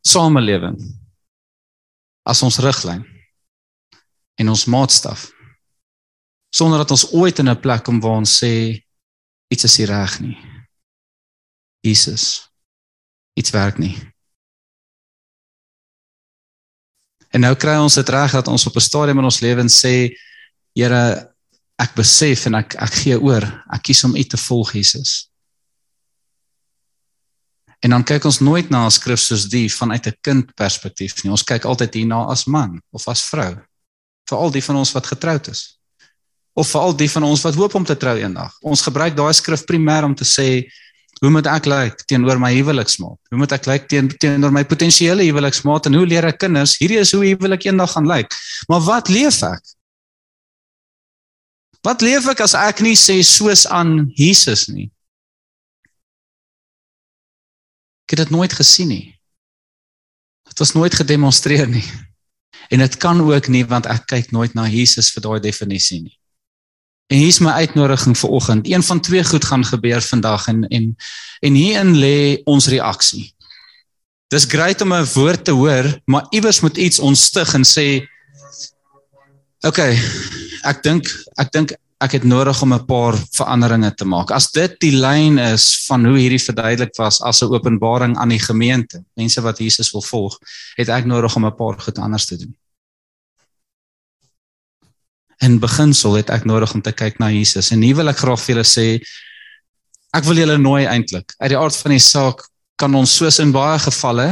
samelewing 0.06 0.76
as 2.26 2.42
ons 2.46 2.60
riglyn 2.62 3.02
en 4.38 4.52
ons 4.52 4.66
maatstaf 4.70 5.30
sonder 6.54 6.82
dat 6.82 6.94
ons 6.94 7.08
ooit 7.12 7.38
in 7.42 7.50
'n 7.50 7.60
plek 7.60 7.84
kom 7.84 8.00
waar 8.00 8.22
ons 8.22 8.38
sê 8.42 8.82
iets 9.52 9.64
is 9.64 9.78
nie 9.78 9.86
reg 9.86 10.20
nie. 10.20 10.55
Jesus 11.86 12.50
iets 13.38 13.52
werk 13.54 13.78
nie. 13.78 13.94
En 17.30 17.44
nou 17.44 17.54
kry 17.58 17.76
ons 17.78 17.94
dit 17.98 18.08
reg 18.14 18.32
dat 18.32 18.48
ons 18.48 18.66
op 18.66 18.76
'n 18.76 18.88
stadium 18.88 19.18
in 19.18 19.30
ons 19.30 19.40
lewens 19.40 19.80
sê 19.84 20.16
Here 20.76 21.32
ek 21.80 21.94
besef 21.96 22.46
en 22.46 22.54
ek 22.54 22.74
ek 22.74 22.92
gee 23.00 23.16
oor. 23.20 23.44
Ek 23.72 23.82
kies 23.82 24.04
om 24.04 24.16
U 24.16 24.24
te 24.24 24.36
volg 24.36 24.72
Jesus. 24.72 25.30
En 27.80 27.90
dan 27.90 28.04
kyk 28.04 28.24
ons 28.24 28.40
nooit 28.40 28.70
na 28.70 28.86
'n 28.86 28.90
skrif 28.90 29.20
soos 29.20 29.48
die 29.48 29.68
vanuit 29.68 30.06
'n 30.06 30.18
kind 30.20 30.54
perspektief 30.54 31.24
nie. 31.24 31.30
Ons 31.30 31.44
kyk 31.44 31.64
altyd 31.64 31.94
hierna 31.94 32.28
as 32.28 32.46
man 32.46 32.82
of 32.92 33.08
as 33.08 33.22
vrou 33.22 33.56
vir 34.28 34.38
al 34.38 34.50
die 34.50 34.62
van 34.62 34.76
ons 34.76 34.92
wat 34.92 35.06
getroud 35.06 35.48
is 35.48 35.76
of 36.56 36.68
vir 36.68 36.80
al 36.80 36.94
die 36.96 37.10
van 37.10 37.22
ons 37.22 37.42
wat 37.44 37.54
hoop 37.54 37.74
om 37.74 37.84
te 37.84 37.96
trou 37.96 38.16
eendag. 38.16 38.54
Ons 38.64 38.82
gebruik 38.82 39.16
daai 39.16 39.34
skrif 39.36 39.66
primêr 39.68 40.04
om 40.04 40.14
te 40.16 40.24
sê 40.24 40.64
Hoe 41.20 41.30
moet 41.32 41.46
ek 41.48 41.64
lyk 41.64 42.02
teenoor 42.10 42.36
my 42.40 42.50
huweliksmaat? 42.52 43.16
Hoe 43.30 43.38
moet 43.40 43.52
ek 43.56 43.68
lyk 43.70 43.86
teen 43.88 44.10
teenoor 44.20 44.52
my 44.52 44.66
potensiële 44.68 45.24
huweliksmaat 45.24 45.88
en 45.88 45.96
hoe 45.96 46.04
leer 46.08 46.28
ek 46.28 46.42
kinders 46.44 46.76
hierdie 46.80 47.00
is 47.00 47.14
hoe 47.16 47.24
huwelik 47.24 47.64
eendag 47.64 47.94
gaan 47.94 48.08
lyk? 48.10 48.36
Maar 48.68 48.84
wat 48.84 49.08
leef 49.08 49.40
ek? 49.46 49.62
Wat 51.86 52.02
leef 52.04 52.28
ek 52.28 52.42
as 52.44 52.56
ek 52.58 52.82
nie 52.84 52.96
sê 52.98 53.16
soos 53.24 53.64
aan 53.70 54.10
Jesus 54.18 54.66
nie? 54.68 54.90
Ek 58.06 58.14
het 58.14 58.26
dit 58.26 58.34
nooit 58.34 58.52
gesien 58.52 58.92
nie. 58.92 59.06
Dit 60.46 60.60
was 60.62 60.74
nooit 60.76 60.94
gedemonstreer 60.94 61.66
nie. 61.70 61.84
En 62.68 62.82
dit 62.82 62.96
kan 63.02 63.20
ook 63.20 63.48
nie 63.48 63.64
want 63.66 63.86
ek 63.90 64.06
kyk 64.10 64.30
nooit 64.36 64.54
na 64.54 64.66
Jesus 64.68 65.10
vir 65.14 65.24
daai 65.24 65.40
definisie 65.40 66.02
nie. 66.02 66.15
En 67.06 67.16
hier's 67.16 67.38
my 67.38 67.50
uitnodiging 67.50 68.16
vir 68.18 68.30
oggend. 68.30 68.66
Een 68.66 68.82
van 68.82 69.00
twee 69.00 69.24
goed 69.24 69.44
gaan 69.44 69.64
gebeur 69.64 70.02
vandag 70.02 70.46
en 70.46 70.66
en 70.68 70.96
en 71.40 71.54
hierin 71.54 71.94
lê 71.96 72.42
ons 72.44 72.66
reaksie. 72.66 73.34
Dis 74.28 74.44
grait 74.44 74.80
om 74.80 74.92
'n 74.92 75.06
woord 75.14 75.44
te 75.44 75.50
hoor, 75.50 76.00
maar 76.04 76.26
iewers 76.30 76.60
moet 76.60 76.76
iets 76.76 76.98
ontstig 76.98 77.54
en 77.54 77.64
sê 77.64 78.08
Oké, 79.60 79.66
okay, 79.66 79.98
ek 80.62 80.82
dink 80.82 81.06
ek 81.36 81.52
dink 81.52 81.72
ek 82.04 82.12
het 82.12 82.24
nodig 82.24 82.62
om 82.62 82.74
'n 82.74 82.84
paar 82.84 83.14
veranderinge 83.32 83.94
te 83.94 84.04
maak. 84.04 84.30
As 84.30 84.50
dit 84.50 84.80
die 84.80 84.92
lyn 84.92 85.38
is 85.38 85.86
van 85.86 86.04
hoe 86.04 86.18
hierdie 86.18 86.42
verduidelik 86.42 86.96
was 86.96 87.22
as 87.22 87.42
'n 87.42 87.52
openbaring 87.52 88.16
aan 88.18 88.28
die 88.28 88.42
gemeente, 88.42 89.04
mense 89.14 89.40
wat 89.40 89.58
Jesus 89.58 89.92
wil 89.92 90.02
volg, 90.02 90.38
het 90.76 90.88
ek 90.88 91.04
nodig 91.04 91.36
om 91.36 91.46
'n 91.46 91.56
paar 91.56 91.80
goed 91.80 91.98
anders 91.98 92.26
te 92.26 92.36
doen. 92.36 92.56
In 95.44 95.58
beginsel 95.60 96.16
het 96.16 96.30
ek 96.32 96.46
nodig 96.48 96.72
om 96.74 96.82
te 96.82 96.94
kyk 96.96 97.18
na 97.20 97.28
Jesus 97.32 97.72
en 97.74 97.82
nie 97.84 97.92
wil 97.96 98.08
ek 98.08 98.22
graag 98.22 98.40
vir 98.40 98.54
julle 98.54 98.66
sê 98.68 98.86
ek 100.16 100.24
wil 100.24 100.40
julle 100.40 100.56
nooi 100.58 100.86
eintlik. 100.88 101.34
Uit 101.42 101.52
die 101.52 101.58
aard 101.60 101.76
van 101.76 101.92
die 101.92 102.02
saak 102.02 102.46
kan 102.80 102.94
ons 102.96 103.16
soos 103.18 103.40
in 103.42 103.52
baie 103.52 103.78
gevalle 103.84 104.30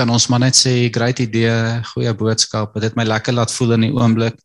kan 0.00 0.10
ons 0.12 0.28
maar 0.30 0.40
net 0.40 0.56
sê 0.56 0.72
great 0.92 1.18
idee, 1.20 1.52
goeie 1.92 2.12
boodskap, 2.16 2.74
dit 2.76 2.88
het 2.88 2.96
my 2.98 3.04
lekker 3.08 3.34
laat 3.36 3.52
voel 3.52 3.76
in 3.76 3.88
die 3.88 3.94
oomblik. 3.96 4.36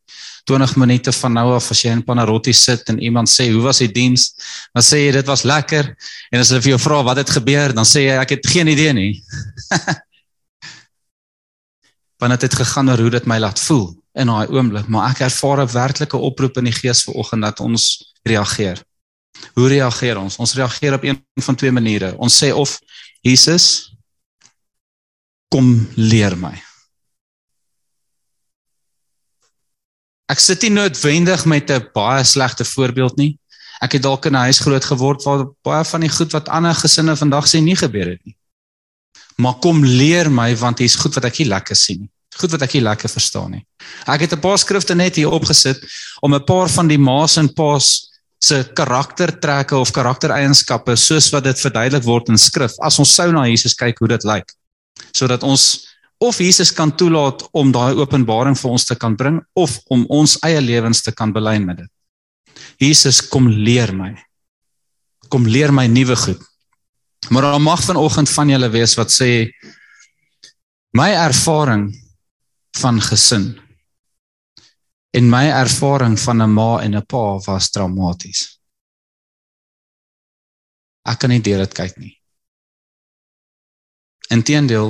20 0.49 0.75
minute 0.77 1.11
van 1.15 1.33
nou 1.33 1.47
af 1.55 1.71
as 1.73 1.79
jy 1.81 1.93
in 1.95 2.03
Panarotti 2.05 2.53
sit 2.53 2.89
en 2.91 2.99
iemand 3.01 3.29
sê 3.31 3.47
hoe 3.49 3.63
was 3.65 3.79
die 3.81 3.89
diens, 3.89 4.27
dan 4.75 4.85
sê 4.85 4.99
jy 5.01 5.11
dit 5.15 5.27
was 5.31 5.45
lekker 5.47 5.89
en 5.89 6.41
as 6.41 6.51
hulle 6.53 6.61
vir 6.65 6.75
jou 6.75 6.81
vra 6.83 6.99
wat 7.07 7.21
het 7.23 7.33
gebeur, 7.37 7.73
dan 7.73 7.87
sê 7.89 8.05
jy 8.05 8.17
ek 8.21 8.35
het 8.37 8.49
geen 8.53 8.69
idee 8.69 8.93
nie. 8.93 9.13
Want 12.21 12.35
dit 12.37 12.45
het 12.45 12.57
gegaan 12.61 12.89
oor 12.93 13.01
hoe 13.05 13.15
dit 13.17 13.25
my 13.27 13.39
laat 13.41 13.59
voel 13.59 13.89
in 14.15 14.31
daai 14.31 14.47
oomblik, 14.47 14.87
maar 14.87 15.11
ek 15.11 15.25
ervaar 15.27 15.61
'n 15.61 15.71
werklike 15.71 16.17
oproep 16.17 16.57
in 16.57 16.69
die 16.69 16.75
gees 16.75 17.03
vanoggend 17.03 17.41
dat 17.41 17.59
ons 17.59 18.13
reageer. 18.23 18.83
Hoe 19.53 19.67
reageer 19.67 20.17
ons? 20.17 20.37
Ons 20.37 20.53
reageer 20.53 20.93
op 20.93 21.03
een 21.03 21.19
van 21.35 21.55
twee 21.55 21.71
maniere. 21.71 22.15
Ons 22.17 22.43
sê 22.43 22.51
of 22.53 22.79
Jesus 23.21 23.95
kom 25.51 25.87
leer 25.95 26.37
my. 26.37 26.55
Ek 30.31 30.39
sit 30.39 30.61
nie 30.61 30.73
noodwendig 30.73 31.45
met 31.45 31.69
'n 31.69 31.89
baie 31.93 32.23
slegte 32.23 32.65
voorbeeld 32.65 33.17
nie. 33.17 33.37
Ek 33.81 33.91
het 33.91 34.01
dalk 34.01 34.25
in 34.25 34.33
'n 34.33 34.47
huis 34.47 34.59
groot 34.59 34.85
geword 34.85 35.23
waar 35.23 35.45
baie 35.61 35.85
van 35.85 36.01
die 36.01 36.09
goed 36.09 36.31
wat 36.31 36.49
ander 36.49 36.73
gesinne 36.73 37.15
vandag 37.15 37.45
sê 37.47 37.61
nie 37.61 37.75
gebeur 37.75 38.07
het 38.07 38.25
nie. 38.25 38.37
Maar 39.37 39.59
kom 39.59 39.83
leer 39.83 40.31
my 40.31 40.55
want 40.55 40.79
hier's 40.79 40.95
goed 40.95 41.13
wat 41.13 41.25
ek 41.25 41.37
nie 41.37 41.47
lekker 41.47 41.75
sien 41.75 41.99
nie. 41.99 42.14
Goed 42.39 42.51
wat 42.51 42.61
ek 42.61 42.73
nie 42.73 42.83
lekker 42.83 43.09
verstaan 43.09 43.51
nie. 43.51 43.65
Ek 44.07 44.21
het 44.21 44.33
'n 44.33 44.41
paar 44.41 44.57
skrifte 44.57 44.95
net 44.95 45.15
hier 45.15 45.31
opgesit 45.31 45.79
om 46.21 46.33
'n 46.33 46.43
paar 46.43 46.69
van 46.69 46.87
die 46.87 46.97
ma's 46.97 47.37
en 47.37 47.53
pa's 47.53 48.11
se 48.39 48.63
karaktertrekke 48.75 49.75
of 49.75 49.91
karaktereienskappe 49.91 50.95
soos 50.95 51.31
wat 51.31 51.43
dit 51.43 51.59
verduidelik 51.59 52.03
word 52.03 52.29
in 52.29 52.37
skrif 52.37 52.73
as 52.81 52.99
ons 52.99 53.15
sou 53.15 53.31
na 53.31 53.47
Jesus 53.47 53.73
kyk 53.73 53.97
hoe 53.99 54.07
dit 54.07 54.23
lyk 54.23 54.51
sodat 55.15 55.43
ons 55.43 55.87
of 56.17 56.37
Jesus 56.39 56.71
kan 56.71 56.91
toelaat 56.95 57.43
om 57.51 57.71
daai 57.71 57.95
openbaring 57.99 58.55
vir 58.57 58.71
ons 58.71 58.85
te 58.87 58.95
kan 58.95 59.15
bring 59.15 59.41
of 59.53 59.79
om 59.91 60.05
ons 60.09 60.37
eie 60.47 60.61
lewens 60.61 61.01
te 61.03 61.11
kan 61.11 61.33
belyn 61.35 61.65
met 61.67 61.83
dit. 61.83 61.91
Jesus 62.79 63.21
kom 63.21 63.47
leer 63.49 63.93
my. 63.95 64.13
Kom 65.31 65.47
leer 65.47 65.73
my 65.75 65.87
nuwe 65.91 66.15
goed. 66.15 66.41
Maar 67.29 67.49
daar 67.49 67.61
mag 67.61 67.83
vanoggend 67.83 68.29
van 68.29 68.49
julle 68.49 68.69
wees 68.71 68.95
wat 68.99 69.11
sê 69.11 69.49
my 70.95 71.09
ervaring 71.25 71.89
van 72.81 72.99
gesin 73.01 73.53
en 75.15 75.29
my 75.31 75.45
ervaring 75.47 76.19
van 76.19 76.41
'n 76.43 76.53
ma 76.53 76.81
en 76.83 76.95
'n 76.95 77.05
pa 77.05 77.39
was 77.47 77.69
traumaties. 77.69 78.59
Ek 81.05 81.19
kan 81.19 81.29
nie 81.29 81.41
deur 81.41 81.57
dit 81.57 81.73
kyk 81.73 81.97
nie. 81.97 82.21
Inteendeel, 84.29 84.89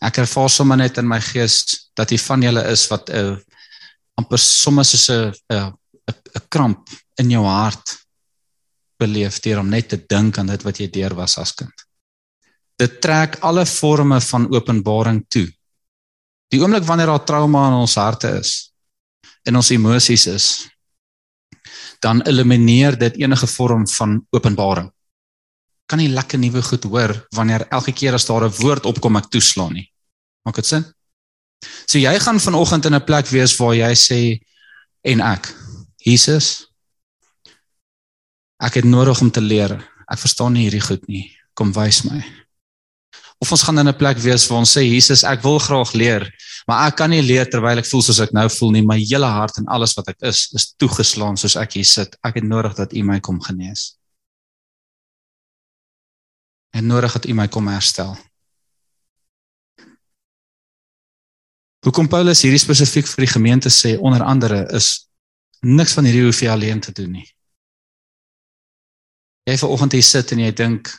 ek 0.00 0.18
ervaar 0.18 0.50
sommer 0.50 0.76
net 0.76 0.98
in 0.98 1.08
my 1.08 1.20
gees 1.20 1.88
dat 1.94 2.08
die 2.08 2.20
van 2.20 2.42
julle 2.42 2.64
is 2.72 2.88
wat 2.90 3.10
'n 3.10 3.14
uh, 3.14 3.36
amper 4.18 4.38
sommer 4.38 4.84
soos 4.84 5.08
'n 5.10 5.32
'n 5.50 5.72
'n 6.36 6.48
kramp 6.48 6.88
in 7.20 7.30
jou 7.30 7.44
hart 7.44 8.02
beleef 8.98 9.40
deur 9.40 9.60
om 9.60 9.68
net 9.68 9.88
te 9.88 9.96
dink 9.96 10.38
aan 10.38 10.46
dit 10.46 10.62
wat 10.62 10.78
jy 10.78 10.88
deur 10.90 11.14
was 11.14 11.38
as 11.38 11.54
kind. 11.54 11.86
Dit 12.78 13.00
trek 13.00 13.38
alle 13.40 13.66
forme 13.66 14.20
van 14.20 14.48
openbaring 14.54 15.24
toe. 15.28 15.48
Die 16.52 16.60
oomblik 16.60 16.84
wanneer 16.84 17.06
daar 17.06 17.24
trauma 17.24 17.68
in 17.70 17.80
ons 17.80 17.96
harte 17.96 18.28
is, 18.38 18.72
in 19.48 19.56
ons 19.56 19.70
emosies 19.72 20.26
is, 20.26 20.48
dan 22.00 22.20
elimineer 22.28 22.98
dit 22.98 23.22
enige 23.24 23.46
vorm 23.46 23.86
van 23.88 24.20
openbaring 24.30 24.90
kan 25.92 26.00
nie 26.00 26.08
lekker 26.08 26.40
nuwe 26.40 26.62
goed 26.64 26.86
hoor 26.88 27.12
wanneer 27.36 27.66
elke 27.68 27.92
keer 27.92 28.16
as 28.16 28.24
daar 28.24 28.48
'n 28.48 28.56
woord 28.62 28.86
opkom 28.88 29.16
ek 29.16 29.28
toeslaan 29.28 29.72
nie. 29.72 29.92
Maak 30.44 30.56
dit 30.56 30.66
sin? 30.66 30.84
So 31.86 31.98
jy 31.98 32.18
gaan 32.18 32.40
vanoggend 32.40 32.86
in 32.86 32.94
'n 32.94 33.04
plek 33.04 33.26
wees 33.26 33.56
waar 33.58 33.74
jy 33.74 33.92
sê 33.94 34.40
en 35.04 35.20
ek 35.20 35.54
Jesus 35.96 36.66
ek 38.58 38.74
het 38.74 38.84
nodig 38.84 39.20
om 39.20 39.30
te 39.30 39.40
leer. 39.40 39.70
Ek 40.08 40.18
verstaan 40.18 40.52
nie 40.52 40.62
hierdie 40.62 40.86
goed 40.88 41.08
nie. 41.08 41.36
Kom 41.54 41.72
wys 41.72 42.04
my. 42.04 42.24
Of 43.42 43.50
ons 43.50 43.64
gaan 43.66 43.78
in 43.82 43.88
'n 43.88 43.96
plek 43.98 44.18
wees 44.22 44.46
waar 44.46 44.62
ons 44.62 44.76
sê 44.76 44.82
Jesus, 44.86 45.24
ek 45.24 45.42
wil 45.42 45.58
graag 45.58 45.92
leer, 45.92 46.22
maar 46.66 46.86
ek 46.86 46.96
kan 46.96 47.10
nie 47.10 47.22
leer 47.22 47.48
terwyl 47.50 47.78
ek 47.78 47.88
voel 47.90 48.02
soos 48.02 48.20
ek 48.20 48.32
nou 48.32 48.48
voel 48.48 48.70
nie. 48.70 48.82
My 48.86 48.98
hele 48.98 49.26
hart 49.26 49.58
en 49.58 49.66
alles 49.66 49.94
wat 49.98 50.08
ek 50.08 50.22
is, 50.22 50.48
is 50.54 50.74
toegeslaan 50.78 51.36
soos 51.36 51.56
ek 51.56 51.72
hier 51.72 51.84
sit. 51.84 52.16
Ek 52.22 52.34
het 52.34 52.44
nodig 52.44 52.74
dat 52.74 52.92
U 52.92 53.02
my 53.02 53.20
kom 53.20 53.40
genees 53.40 53.96
en 56.72 56.86
nodig 56.86 57.12
dat 57.12 57.26
U 57.26 57.34
my 57.34 57.48
kom 57.48 57.68
herstel. 57.68 58.16
Hoekom 61.82 62.08
Paulus 62.08 62.44
hierdie 62.44 62.62
spesifiek 62.62 63.08
vir 63.10 63.26
die 63.26 63.32
gemeente 63.32 63.70
sê 63.70 63.96
onder 63.98 64.22
andere 64.22 64.64
is 64.76 65.08
niks 65.62 65.96
van 65.98 66.06
hierdie 66.06 66.24
hoef 66.28 66.40
jy 66.42 66.50
alleen 66.52 66.80
te 66.80 66.94
doen 66.94 67.10
nie. 67.18 67.26
Jy 69.50 69.58
vanoggend 69.58 69.96
hier 69.98 70.06
sit 70.06 70.32
en 70.32 70.44
jy 70.44 70.52
dink 70.54 70.92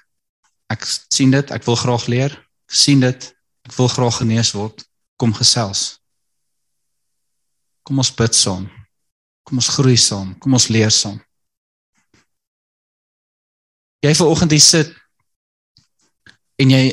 ek 0.73 0.85
sien 0.87 1.33
dit, 1.33 1.51
ek 1.53 1.65
wil 1.67 1.77
graag 1.79 2.07
leer, 2.11 2.33
sien 2.67 3.03
dit, 3.03 3.27
ek 3.67 3.75
wil 3.77 3.89
graag 3.91 4.21
genees 4.21 4.53
word, 4.57 4.83
kom 5.21 5.33
gesels. 5.37 5.99
Kom 7.83 7.99
ons 7.99 8.13
bid 8.15 8.35
saam. 8.35 8.67
Kom 9.43 9.59
ons 9.59 9.71
groei 9.75 9.97
saam, 9.99 10.33
kom 10.39 10.55
ons 10.55 10.69
leer 10.71 10.91
saam. 10.93 11.19
Jy 14.03 14.11
vanoggend 14.19 14.51
hier 14.51 14.63
sit 14.63 14.91
en 16.59 16.71
jy 16.71 16.83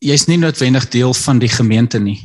jy's 0.00 0.26
nie 0.30 0.38
noodwendig 0.40 0.86
deel 0.92 1.14
van 1.14 1.40
die 1.42 1.50
gemeente 1.50 2.00
nie. 2.02 2.18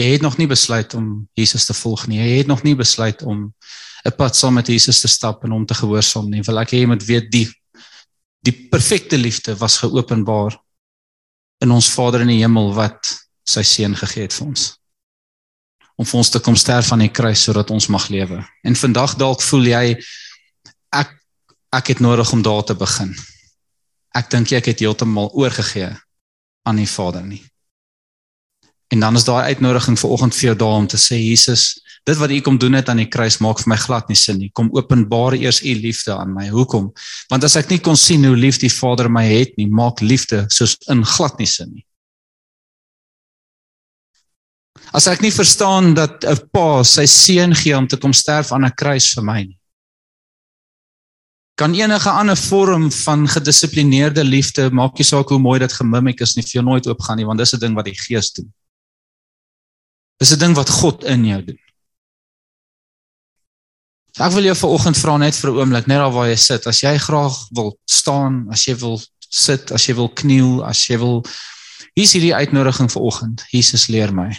Jy 0.00 0.08
het 0.16 0.24
nog 0.24 0.38
nie 0.40 0.48
besluit 0.50 0.94
om 0.98 1.26
Jesus 1.38 1.68
te 1.68 1.76
volg 1.78 2.08
nie. 2.10 2.18
Jy 2.18 2.40
het 2.40 2.48
nog 2.50 2.64
nie 2.66 2.74
besluit 2.74 3.22
om 3.22 3.52
'n 4.04 4.16
pad 4.16 4.36
saam 4.36 4.54
met 4.54 4.66
Jesus 4.66 5.00
te 5.00 5.08
stap 5.08 5.44
en 5.44 5.52
hom 5.52 5.66
te 5.66 5.74
gehoorsaam 5.74 6.30
nie. 6.30 6.42
Wil 6.42 6.58
ek 6.58 6.72
hê 6.72 6.80
jy 6.80 6.86
moet 6.86 7.04
weet 7.04 7.30
die 7.30 7.48
die 8.44 8.54
perfekte 8.70 9.18
liefde 9.18 9.56
was 9.60 9.80
geopenbaar 9.80 10.56
in 11.64 11.72
ons 11.72 11.90
Vader 11.94 12.24
in 12.24 12.32
die 12.34 12.42
hemel 12.42 12.72
wat 12.76 13.12
sy 13.48 13.62
seun 13.64 13.96
gegee 13.96 14.26
het 14.26 14.36
vir 14.36 14.48
ons. 14.50 14.64
Om 15.96 16.08
vir 16.08 16.18
ons 16.20 16.32
te 16.32 16.40
kom 16.42 16.56
sterf 16.58 16.90
aan 16.92 17.04
die 17.04 17.12
kruis 17.12 17.44
sodat 17.46 17.70
ons 17.70 17.88
mag 17.92 18.08
lewe. 18.12 18.42
En 18.66 18.76
vandag 18.76 19.14
dalk 19.20 19.44
voel 19.44 19.70
jy 19.72 19.84
ek 20.92 21.14
ek 21.74 21.94
het 21.94 22.00
nodig 22.04 22.30
om 22.32 22.42
daar 22.44 22.62
te 22.62 22.76
begin 22.78 23.14
ek 24.14 24.30
dink 24.30 24.52
ek 24.54 24.70
het 24.70 24.82
heeltemal 24.84 25.32
oorgegee 25.34 25.90
aan 26.64 26.78
die 26.78 26.88
Vader 26.88 27.24
nie. 27.26 27.42
En 28.92 29.02
dan 29.02 29.18
is 29.18 29.26
daar 29.26 29.50
uitnodiging 29.50 29.98
vir 29.98 30.10
oggend 30.10 30.36
vir 30.36 30.48
jou 30.50 30.56
daar 30.62 30.78
om 30.84 30.86
te 30.86 31.00
sê 31.00 31.18
Jesus, 31.18 31.82
dit 32.04 32.18
wat 32.20 32.30
U 32.30 32.40
kom 32.44 32.58
doen 32.60 32.76
het 32.76 32.88
aan 32.92 33.00
die 33.00 33.08
kruis 33.08 33.38
maak 33.40 33.62
vir 33.62 33.72
my 33.72 33.78
glad 33.80 34.10
nie 34.12 34.18
sin 34.18 34.38
nie. 34.38 34.50
Kom 34.52 34.68
openbaar 34.76 35.36
eers 35.38 35.62
U 35.64 35.72
liefde 35.80 36.12
aan 36.16 36.34
my. 36.36 36.50
Hoekom? 36.52 36.90
Want 37.32 37.44
as 37.48 37.56
ek 37.56 37.72
nie 37.72 37.80
kon 37.80 37.96
sien 37.96 38.24
hoe 38.28 38.36
lief 38.36 38.60
die 38.60 38.72
Vader 38.72 39.08
my 39.08 39.24
het 39.24 39.56
nie, 39.56 39.66
maak 39.66 40.04
liefde 40.04 40.44
soos 40.52 40.76
in 40.92 41.04
glad 41.04 41.40
nie 41.40 41.48
sin 41.48 41.72
nie. 41.72 41.86
As 44.94 45.08
ek 45.10 45.24
nie 45.24 45.32
verstaan 45.34 45.94
dat 45.94 46.24
'n 46.24 46.48
pa 46.52 46.84
sy 46.84 47.06
seun 47.06 47.54
gee 47.54 47.76
om 47.76 47.88
te 47.88 47.96
kom 47.96 48.12
sterf 48.12 48.52
aan 48.52 48.64
'n 48.64 48.76
kruis 48.76 49.14
vir 49.14 49.24
my 49.24 49.42
nie. 49.42 49.58
Kan 51.56 51.74
enige 51.74 52.10
ander 52.10 52.36
vorm 52.36 52.90
van 52.90 53.28
gedissiplineerde 53.28 54.24
liefde, 54.24 54.70
maak 54.70 54.98
nie 54.98 55.04
saak 55.04 55.28
hoe 55.28 55.38
mooi 55.38 55.58
dit 55.58 55.72
gemimik 55.72 56.20
is 56.20 56.36
nie, 56.36 56.42
vir 56.42 56.60
jou 56.60 56.64
nooit 56.64 56.86
oopgaan 56.86 57.16
nie, 57.16 57.26
want 57.26 57.38
dis 57.38 57.54
'n 57.54 57.60
ding 57.60 57.74
wat 57.74 57.84
die 57.84 57.94
Gees 57.94 58.32
doen. 58.32 58.52
Dis 60.18 60.32
'n 60.32 60.38
ding 60.38 60.54
wat 60.54 60.68
God 60.68 61.04
in 61.04 61.24
jou 61.24 61.42
doen. 61.42 61.63
So 64.14 64.22
ek 64.22 64.32
wil 64.36 64.46
jou 64.46 64.54
vanoggend 64.54 64.98
vra 64.98 65.16
net 65.18 65.34
vir 65.34 65.50
'n 65.50 65.58
oomblik, 65.58 65.86
net 65.86 65.98
daar 65.98 66.12
waar 66.14 66.28
jy 66.28 66.36
sit, 66.36 66.66
as 66.66 66.80
jy 66.82 66.98
graag 66.98 67.34
wil 67.50 67.76
staan, 67.86 68.46
as 68.50 68.64
jy 68.66 68.74
wil 68.78 69.02
sit, 69.18 69.72
as 69.72 69.88
jy 69.88 69.94
wil 69.94 70.08
kniel, 70.08 70.62
as 70.64 70.86
jy 70.88 70.98
wil 70.98 71.24
Hier's 71.94 72.12
hierdie 72.12 72.34
uitnodiging 72.34 72.90
vanoggend. 72.90 73.44
Jesus 73.52 73.86
leer 73.86 74.10
my. 74.10 74.32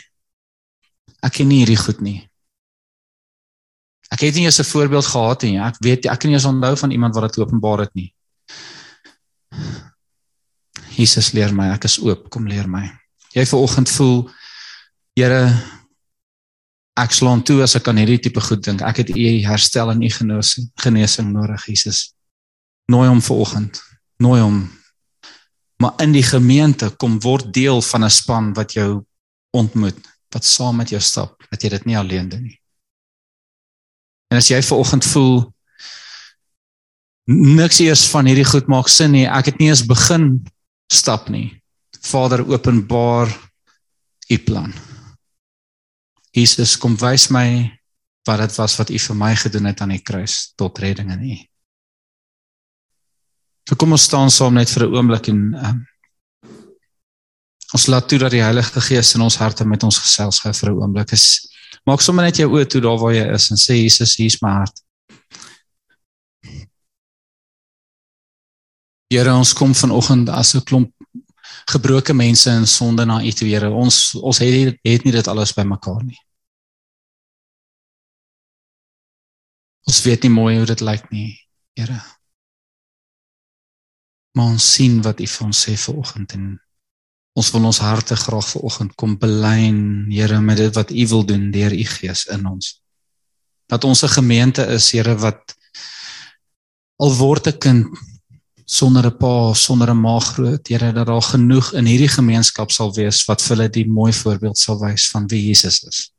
Ek 1.24 1.38
ken 1.38 1.48
nie 1.48 1.62
hierdie 1.64 1.80
goed 1.80 2.02
nie. 2.04 2.28
Ek 4.12 4.20
het 4.28 4.36
nie 4.36 4.44
eens 4.44 4.60
'n 4.60 4.68
voorbeeld 4.68 5.06
gehad 5.06 5.42
nie. 5.44 5.58
Ek 5.60 5.76
weet 5.80 6.06
ek 6.06 6.20
kan 6.20 6.30
nie 6.30 6.36
eens 6.36 6.46
onthou 6.46 6.76
van 6.76 6.92
iemand 6.92 7.16
wat 7.16 7.32
dit 7.32 7.40
openbaar 7.40 7.80
het 7.80 7.94
nie. 7.96 8.14
Jesus 10.96 11.32
leer 11.32 11.54
my, 11.54 11.72
ek 11.74 11.84
is 11.86 12.00
oop, 12.00 12.30
kom 12.30 12.48
leer 12.48 12.68
my. 12.68 12.92
Jy 13.34 13.46
vanoggend 13.46 13.90
voel 13.90 14.30
Here 15.16 15.64
ek 16.95 17.12
slaan 17.12 17.43
toe 17.43 17.62
as 17.65 17.75
ek 17.75 17.89
aan 17.91 17.99
hierdie 17.99 18.21
tipe 18.23 18.41
goed 18.41 18.63
dink. 18.63 18.81
Ek 18.81 19.03
het 19.03 19.12
u 19.12 19.27
herstel 19.45 19.91
en 19.91 20.01
u 20.01 20.10
genesing, 20.10 20.69
genesing 20.79 21.31
nodig, 21.34 21.67
Jesus. 21.67 22.13
Nooi 22.91 23.08
hom 23.10 23.21
vanoggend. 23.21 23.81
Nooi 24.23 24.41
hom. 24.41 24.60
Maar 25.84 25.97
in 26.05 26.13
die 26.15 26.23
gemeente 26.23 26.89
kom 26.95 27.19
word 27.19 27.51
deel 27.53 27.81
van 27.81 28.05
'n 28.05 28.10
span 28.10 28.53
wat 28.53 28.73
jou 28.73 29.03
ontmoet, 29.51 29.97
wat 30.31 30.45
saam 30.45 30.75
met 30.75 30.89
jou 30.89 31.01
stap, 31.01 31.43
dat 31.49 31.62
jy 31.63 31.69
dit 31.69 31.86
nie 31.86 31.97
alleen 31.97 32.29
doen 32.29 32.43
nie. 32.43 32.60
En 34.31 34.38
as 34.38 34.47
jy 34.47 34.62
vanoggend 34.62 35.05
voel 35.05 35.53
niks 37.25 37.79
eers 37.79 38.08
van 38.10 38.25
hierdie 38.25 38.45
goed 38.45 38.67
maak 38.67 38.88
sin 38.88 39.12
nie, 39.12 39.25
ek 39.25 39.45
het 39.45 39.60
nie 39.60 39.69
eens 39.69 39.86
begin 39.86 40.45
stap 40.93 41.29
nie. 41.29 41.62
Vader, 42.01 42.45
openbaar 42.47 43.31
u 44.29 44.38
plan. 44.38 44.73
Jesus, 46.36 46.76
kom 46.78 46.98
wys 47.00 47.30
my 47.32 47.71
wat 48.28 48.41
dit 48.41 48.56
was 48.58 48.76
wat 48.80 48.89
u 48.89 49.00
vir 49.00 49.15
my 49.15 49.34
gedoen 49.39 49.69
het 49.69 49.82
aan 49.82 49.93
die 49.95 50.04
kruis 50.04 50.54
tot 50.58 50.80
redding 50.84 51.12
in 51.13 51.24
u. 51.24 51.36
So 53.69 53.76
kom 53.80 53.95
ons 53.95 54.06
staan 54.10 54.32
saam 54.34 54.54
net 54.54 54.69
vir 54.69 54.86
'n 54.86 54.95
oomblik 54.95 55.28
en 55.30 55.39
um, 55.56 55.86
ons 57.74 57.88
laat 57.88 58.08
toe 58.10 58.19
dat 58.19 58.32
die 58.32 58.43
Heilige 58.43 58.82
Gees 58.82 59.15
in 59.15 59.21
ons 59.21 59.38
harte 59.38 59.65
met 59.65 59.84
ons 59.84 59.98
gesels 59.98 60.39
gou 60.39 60.54
vir 60.54 60.69
'n 60.71 60.82
oomblik. 60.82 61.13
Is 61.13 61.56
Maak 61.86 62.02
sommer 62.02 62.26
net 62.26 62.39
jou 62.41 62.48
oë 62.50 62.65
toe 62.65 62.82
daar 62.82 62.98
waar 62.98 63.13
jy 63.13 63.26
is 63.36 63.52
en 63.54 63.60
sê 63.62 63.78
Jesus, 63.78 64.15
hier's 64.17 64.39
my 64.41 64.56
hart. 64.58 64.80
Here, 69.13 69.30
ons 69.30 69.54
kom 69.54 69.76
vanoggend 69.78 70.32
as 70.34 70.56
'n 70.56 70.65
klomp 70.65 70.89
gebroke 71.71 72.13
mense 72.13 72.49
in 72.49 72.67
sonde 72.67 73.06
na 73.06 73.21
U 73.23 73.32
toe, 73.32 73.47
Here. 73.47 73.69
Ons 73.69 74.15
ons 74.15 74.38
het 74.38 74.78
het 74.84 75.04
nie 75.04 75.13
dit 75.13 75.28
alles 75.28 75.54
bymekaar 75.54 76.04
nie. 76.04 76.19
Ons 79.86 80.01
weet 80.06 80.25
nie 80.25 80.34
mooi 80.34 80.58
hoe 80.58 80.65
dit 80.65 80.82
lyk 80.82 81.10
nie, 81.12 81.32
Here. 81.78 82.01
Maar 84.36 84.54
ons 84.58 84.73
sien 84.73 85.01
wat 85.01 85.19
U 85.19 85.28
vir 85.28 85.47
ons 85.47 85.65
sê 85.67 85.78
vanoggend 85.78 86.38
en 86.38 86.54
Ons 87.36 87.51
wil 87.51 87.65
ons 87.67 87.82
harte 87.84 88.15
graag 88.15 88.47
vanoggend 88.47 88.93
kom 88.95 89.17
belyn, 89.19 90.08
Here, 90.08 90.39
met 90.39 90.58
dit 90.58 90.75
wat 90.75 90.91
U 90.91 91.08
wil 91.12 91.25
doen 91.28 91.49
deur 91.51 91.73
U 91.75 91.86
Gees 91.97 92.23
in 92.32 92.45
ons. 92.47 92.80
Dat 93.67 93.84
ons 93.84 94.04
'n 94.04 94.15
gemeente 94.15 94.63
is, 94.71 94.91
Here, 94.91 95.15
wat 95.19 95.56
al 96.95 97.12
word 97.15 97.47
'n 97.47 97.58
kind 97.60 97.88
sonder 98.65 99.06
'n 99.06 99.17
pa, 99.17 99.54
sonder 99.54 99.89
'n 99.89 100.01
ma 100.01 100.19
groot, 100.19 100.67
Here, 100.67 100.91
dat 100.91 101.08
daar 101.08 101.21
genoeg 101.21 101.73
in 101.73 101.86
hierdie 101.86 102.10
gemeenskap 102.10 102.71
sal 102.71 102.93
wees 102.93 103.25
wat 103.25 103.41
vir 103.41 103.56
hulle 103.56 103.69
die 103.69 103.88
mooi 103.88 104.12
voorbeeld 104.13 104.58
sal 104.58 104.80
wys 104.80 105.10
van 105.10 105.28
wie 105.28 105.47
Jesus 105.47 105.84
is. 105.84 106.12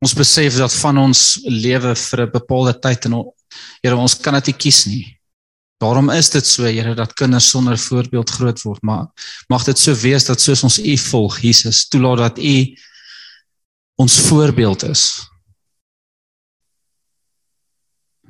Ons 0.00 0.14
besef 0.14 0.56
dat 0.56 0.74
van 0.74 0.98
ons 0.98 1.40
lewe 1.44 1.94
vir 1.94 2.20
'n 2.22 2.30
bepaalde 2.30 2.78
tyd 2.80 3.04
en 3.06 3.24
Here, 3.82 3.96
ons 3.96 4.14
kan 4.14 4.34
dit 4.34 4.46
nie 4.46 4.58
kies 4.58 4.86
nie. 4.86 5.18
Daarom 5.80 6.10
is 6.10 6.28
dit 6.30 6.46
so, 6.46 6.64
Here, 6.64 6.94
dat 6.94 7.14
kinders 7.14 7.50
sonder 7.50 7.78
voorbeeld 7.78 8.30
groot 8.30 8.62
word, 8.62 8.82
maar 8.82 9.06
mag 9.48 9.64
dit 9.64 9.78
so 9.78 9.94
wees 9.94 10.24
dat 10.24 10.40
soos 10.40 10.64
ons 10.64 10.78
U 10.78 10.96
volg, 10.96 11.40
Jesus, 11.40 11.88
toelaat 11.88 12.18
dat 12.18 12.38
U 12.38 12.76
ons 13.96 14.20
voorbeeld 14.20 14.82
is. 14.82 15.28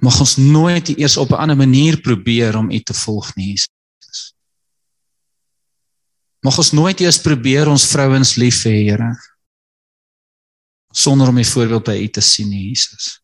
Mag 0.01 0.21
ons 0.21 0.37
nooit 0.37 0.89
eers 0.99 1.17
op 1.17 1.31
'n 1.31 1.41
ander 1.43 1.57
manier 1.57 2.01
probeer 2.01 2.57
om 2.57 2.71
U 2.71 2.81
te 2.81 2.95
volg 2.95 3.35
nie, 3.35 3.49
Jesus. 3.51 4.35
Mag 6.41 6.59
ons 6.59 6.73
nooit 6.73 7.01
eers 7.01 7.19
probeer 7.19 7.69
ons 7.69 7.87
vrouens 7.87 8.35
lief 8.37 8.65
hê, 8.65 8.89
Here, 8.91 9.11
sonder 10.91 11.29
om 11.29 11.39
U 11.39 11.45
voorbeeld 11.45 11.85
by 11.85 11.97
U 12.03 12.09
te 12.09 12.21
sien, 12.21 12.51
Jesus. 12.53 13.21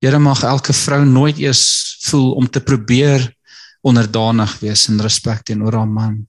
Here 0.00 0.18
mag 0.18 0.42
elke 0.42 0.72
vrou 0.72 1.04
nooit 1.04 1.38
eers 1.38 1.96
voel 2.08 2.32
om 2.32 2.48
te 2.48 2.60
probeer 2.60 3.36
onderdanig 3.80 4.58
wees 4.60 4.88
en 4.88 5.00
respek 5.00 5.42
teenoor 5.42 5.76
haar 5.76 5.88
man 5.88 6.26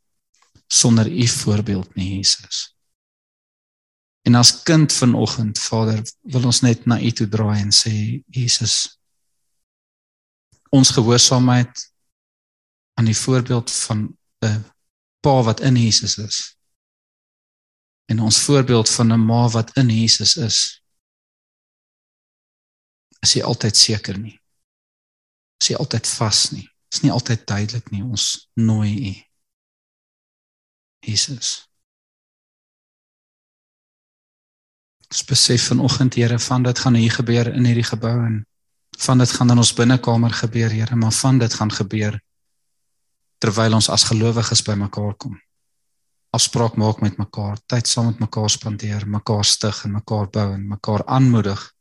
sonder 0.72 1.08
u 1.08 1.28
voorbeeld 1.28 1.96
nie 1.96 2.15
Jesus. 2.15 2.76
En 4.22 4.36
as 4.36 4.63
kind 4.63 4.94
vanoggend 4.94 5.60
Vader 5.60 6.04
wil 6.22 6.46
ons 6.46 6.62
net 6.62 6.86
na 6.86 7.00
u 7.02 7.12
toe 7.12 7.28
draai 7.28 7.60
en 7.60 7.72
sê 7.76 7.94
Jesus 8.32 9.00
ons 10.71 10.89
gehoorsaamheid 10.95 11.86
aan 12.99 13.07
die 13.07 13.17
voorbeeld 13.17 13.71
van 13.71 14.17
'n 14.45 14.63
pa 15.21 15.41
wat 15.43 15.60
in 15.60 15.75
Jesus 15.75 16.17
is 16.17 16.57
en 18.12 18.19
ons 18.19 18.43
voorbeeld 18.43 18.89
van 18.89 19.13
'n 19.13 19.25
ma 19.25 19.47
wat 19.49 19.75
in 19.77 19.89
Jesus 19.89 20.36
is 20.36 20.81
is 23.21 23.34
jy 23.38 23.43
altyd 23.45 23.77
seker 23.77 24.17
nie. 24.17 24.38
Is 25.62 25.71
jy 25.71 25.77
altyd 25.79 26.07
vas 26.17 26.45
nie. 26.55 26.65
Is 26.91 27.03
nie 27.03 27.12
altyd 27.13 27.45
duidelik 27.47 27.91
nie. 27.93 28.03
Ons 28.03 28.47
nooi 28.60 28.93
u. 29.10 29.13
Jesus. 31.05 31.51
Spesifiek 35.12 35.67
vanoggend 35.67 36.15
Here 36.15 36.39
van 36.39 36.63
dit 36.63 36.79
gaan 36.79 36.97
hier 36.97 37.12
gebeur 37.12 37.53
in 37.53 37.67
hierdie 37.67 37.88
gebou 37.88 38.15
en 38.25 38.41
van 38.97 39.17
dit 39.17 39.32
gaan 39.32 39.49
in 39.49 39.58
ons 39.58 39.73
binnekamer 39.73 40.32
gebeur 40.32 40.69
Here, 40.69 40.95
maar 40.95 41.12
van 41.12 41.38
dit 41.38 41.54
gaan 41.54 41.71
gebeur 41.71 42.21
terwyl 43.41 43.73
ons 43.73 43.89
as 43.89 44.04
gelowiges 44.04 44.62
bymekaar 44.62 45.15
kom. 45.17 45.39
Afspraak 46.30 46.75
maak 46.77 47.01
met 47.01 47.17
mekaar, 47.17 47.58
tyd 47.65 47.88
saam 47.88 48.06
met 48.12 48.19
mekaar 48.19 48.49
spandeer, 48.49 49.08
mekaar 49.08 49.45
stig 49.45 49.84
en 49.86 49.91
mekaar 49.97 50.30
bou 50.30 50.54
en 50.54 50.67
mekaar 50.67 51.06
aanmoedig 51.06 51.73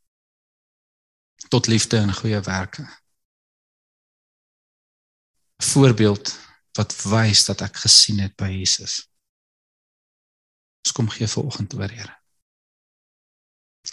tot 1.48 1.66
liefde 1.66 1.96
en 1.96 2.14
goeie 2.14 2.40
werke. 2.40 2.82
'n 5.60 5.64
Voorbeeld 5.72 6.38
wat 6.78 6.96
wys 7.02 7.44
dat 7.44 7.60
ek 7.60 7.76
gesien 7.76 8.18
het 8.18 8.36
by 8.36 8.48
Jesus. 8.48 9.08
Ons 10.84 10.92
kom 10.92 11.08
gee 11.08 11.26
vir 11.26 11.44
oggend 11.44 11.74
oor 11.74 11.90
Here. 11.90 12.19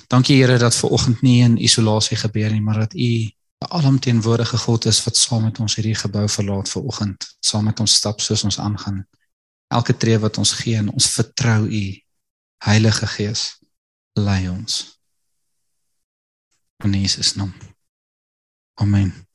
Dankie 0.07 0.37
Here 0.41 0.57
dat 0.57 0.75
ver 0.75 0.89
oggend 0.89 1.21
nie 1.21 1.41
in 1.43 1.57
isolasie 1.57 2.17
gebeur 2.17 2.51
nie, 2.51 2.61
maar 2.61 2.79
dat 2.79 2.93
U 2.93 3.31
'n 3.57 3.71
alomteenwoordige 3.71 4.57
God 4.57 4.85
is 4.85 5.03
wat 5.03 5.17
saam 5.17 5.43
met 5.43 5.59
ons 5.59 5.75
hierdie 5.75 5.95
gebou 5.95 6.29
verlaat 6.29 6.69
ver 6.69 6.81
oggend, 6.81 7.37
saam 7.39 7.63
met 7.63 7.79
ons 7.79 7.93
stap 7.93 8.21
soos 8.21 8.43
ons 8.43 8.59
aangaan. 8.59 9.07
Elke 9.67 9.97
tree 9.97 10.19
wat 10.19 10.37
ons 10.37 10.51
gee 10.51 10.75
en 10.75 10.91
ons 10.91 11.09
vertrou 11.09 11.67
U, 11.67 12.03
Heilige 12.57 13.07
Gees, 13.07 13.59
lei 14.13 14.49
ons 14.49 14.97
in 16.83 16.93
Jesus 16.93 17.35
naam. 17.35 17.53
Amen. 18.73 19.26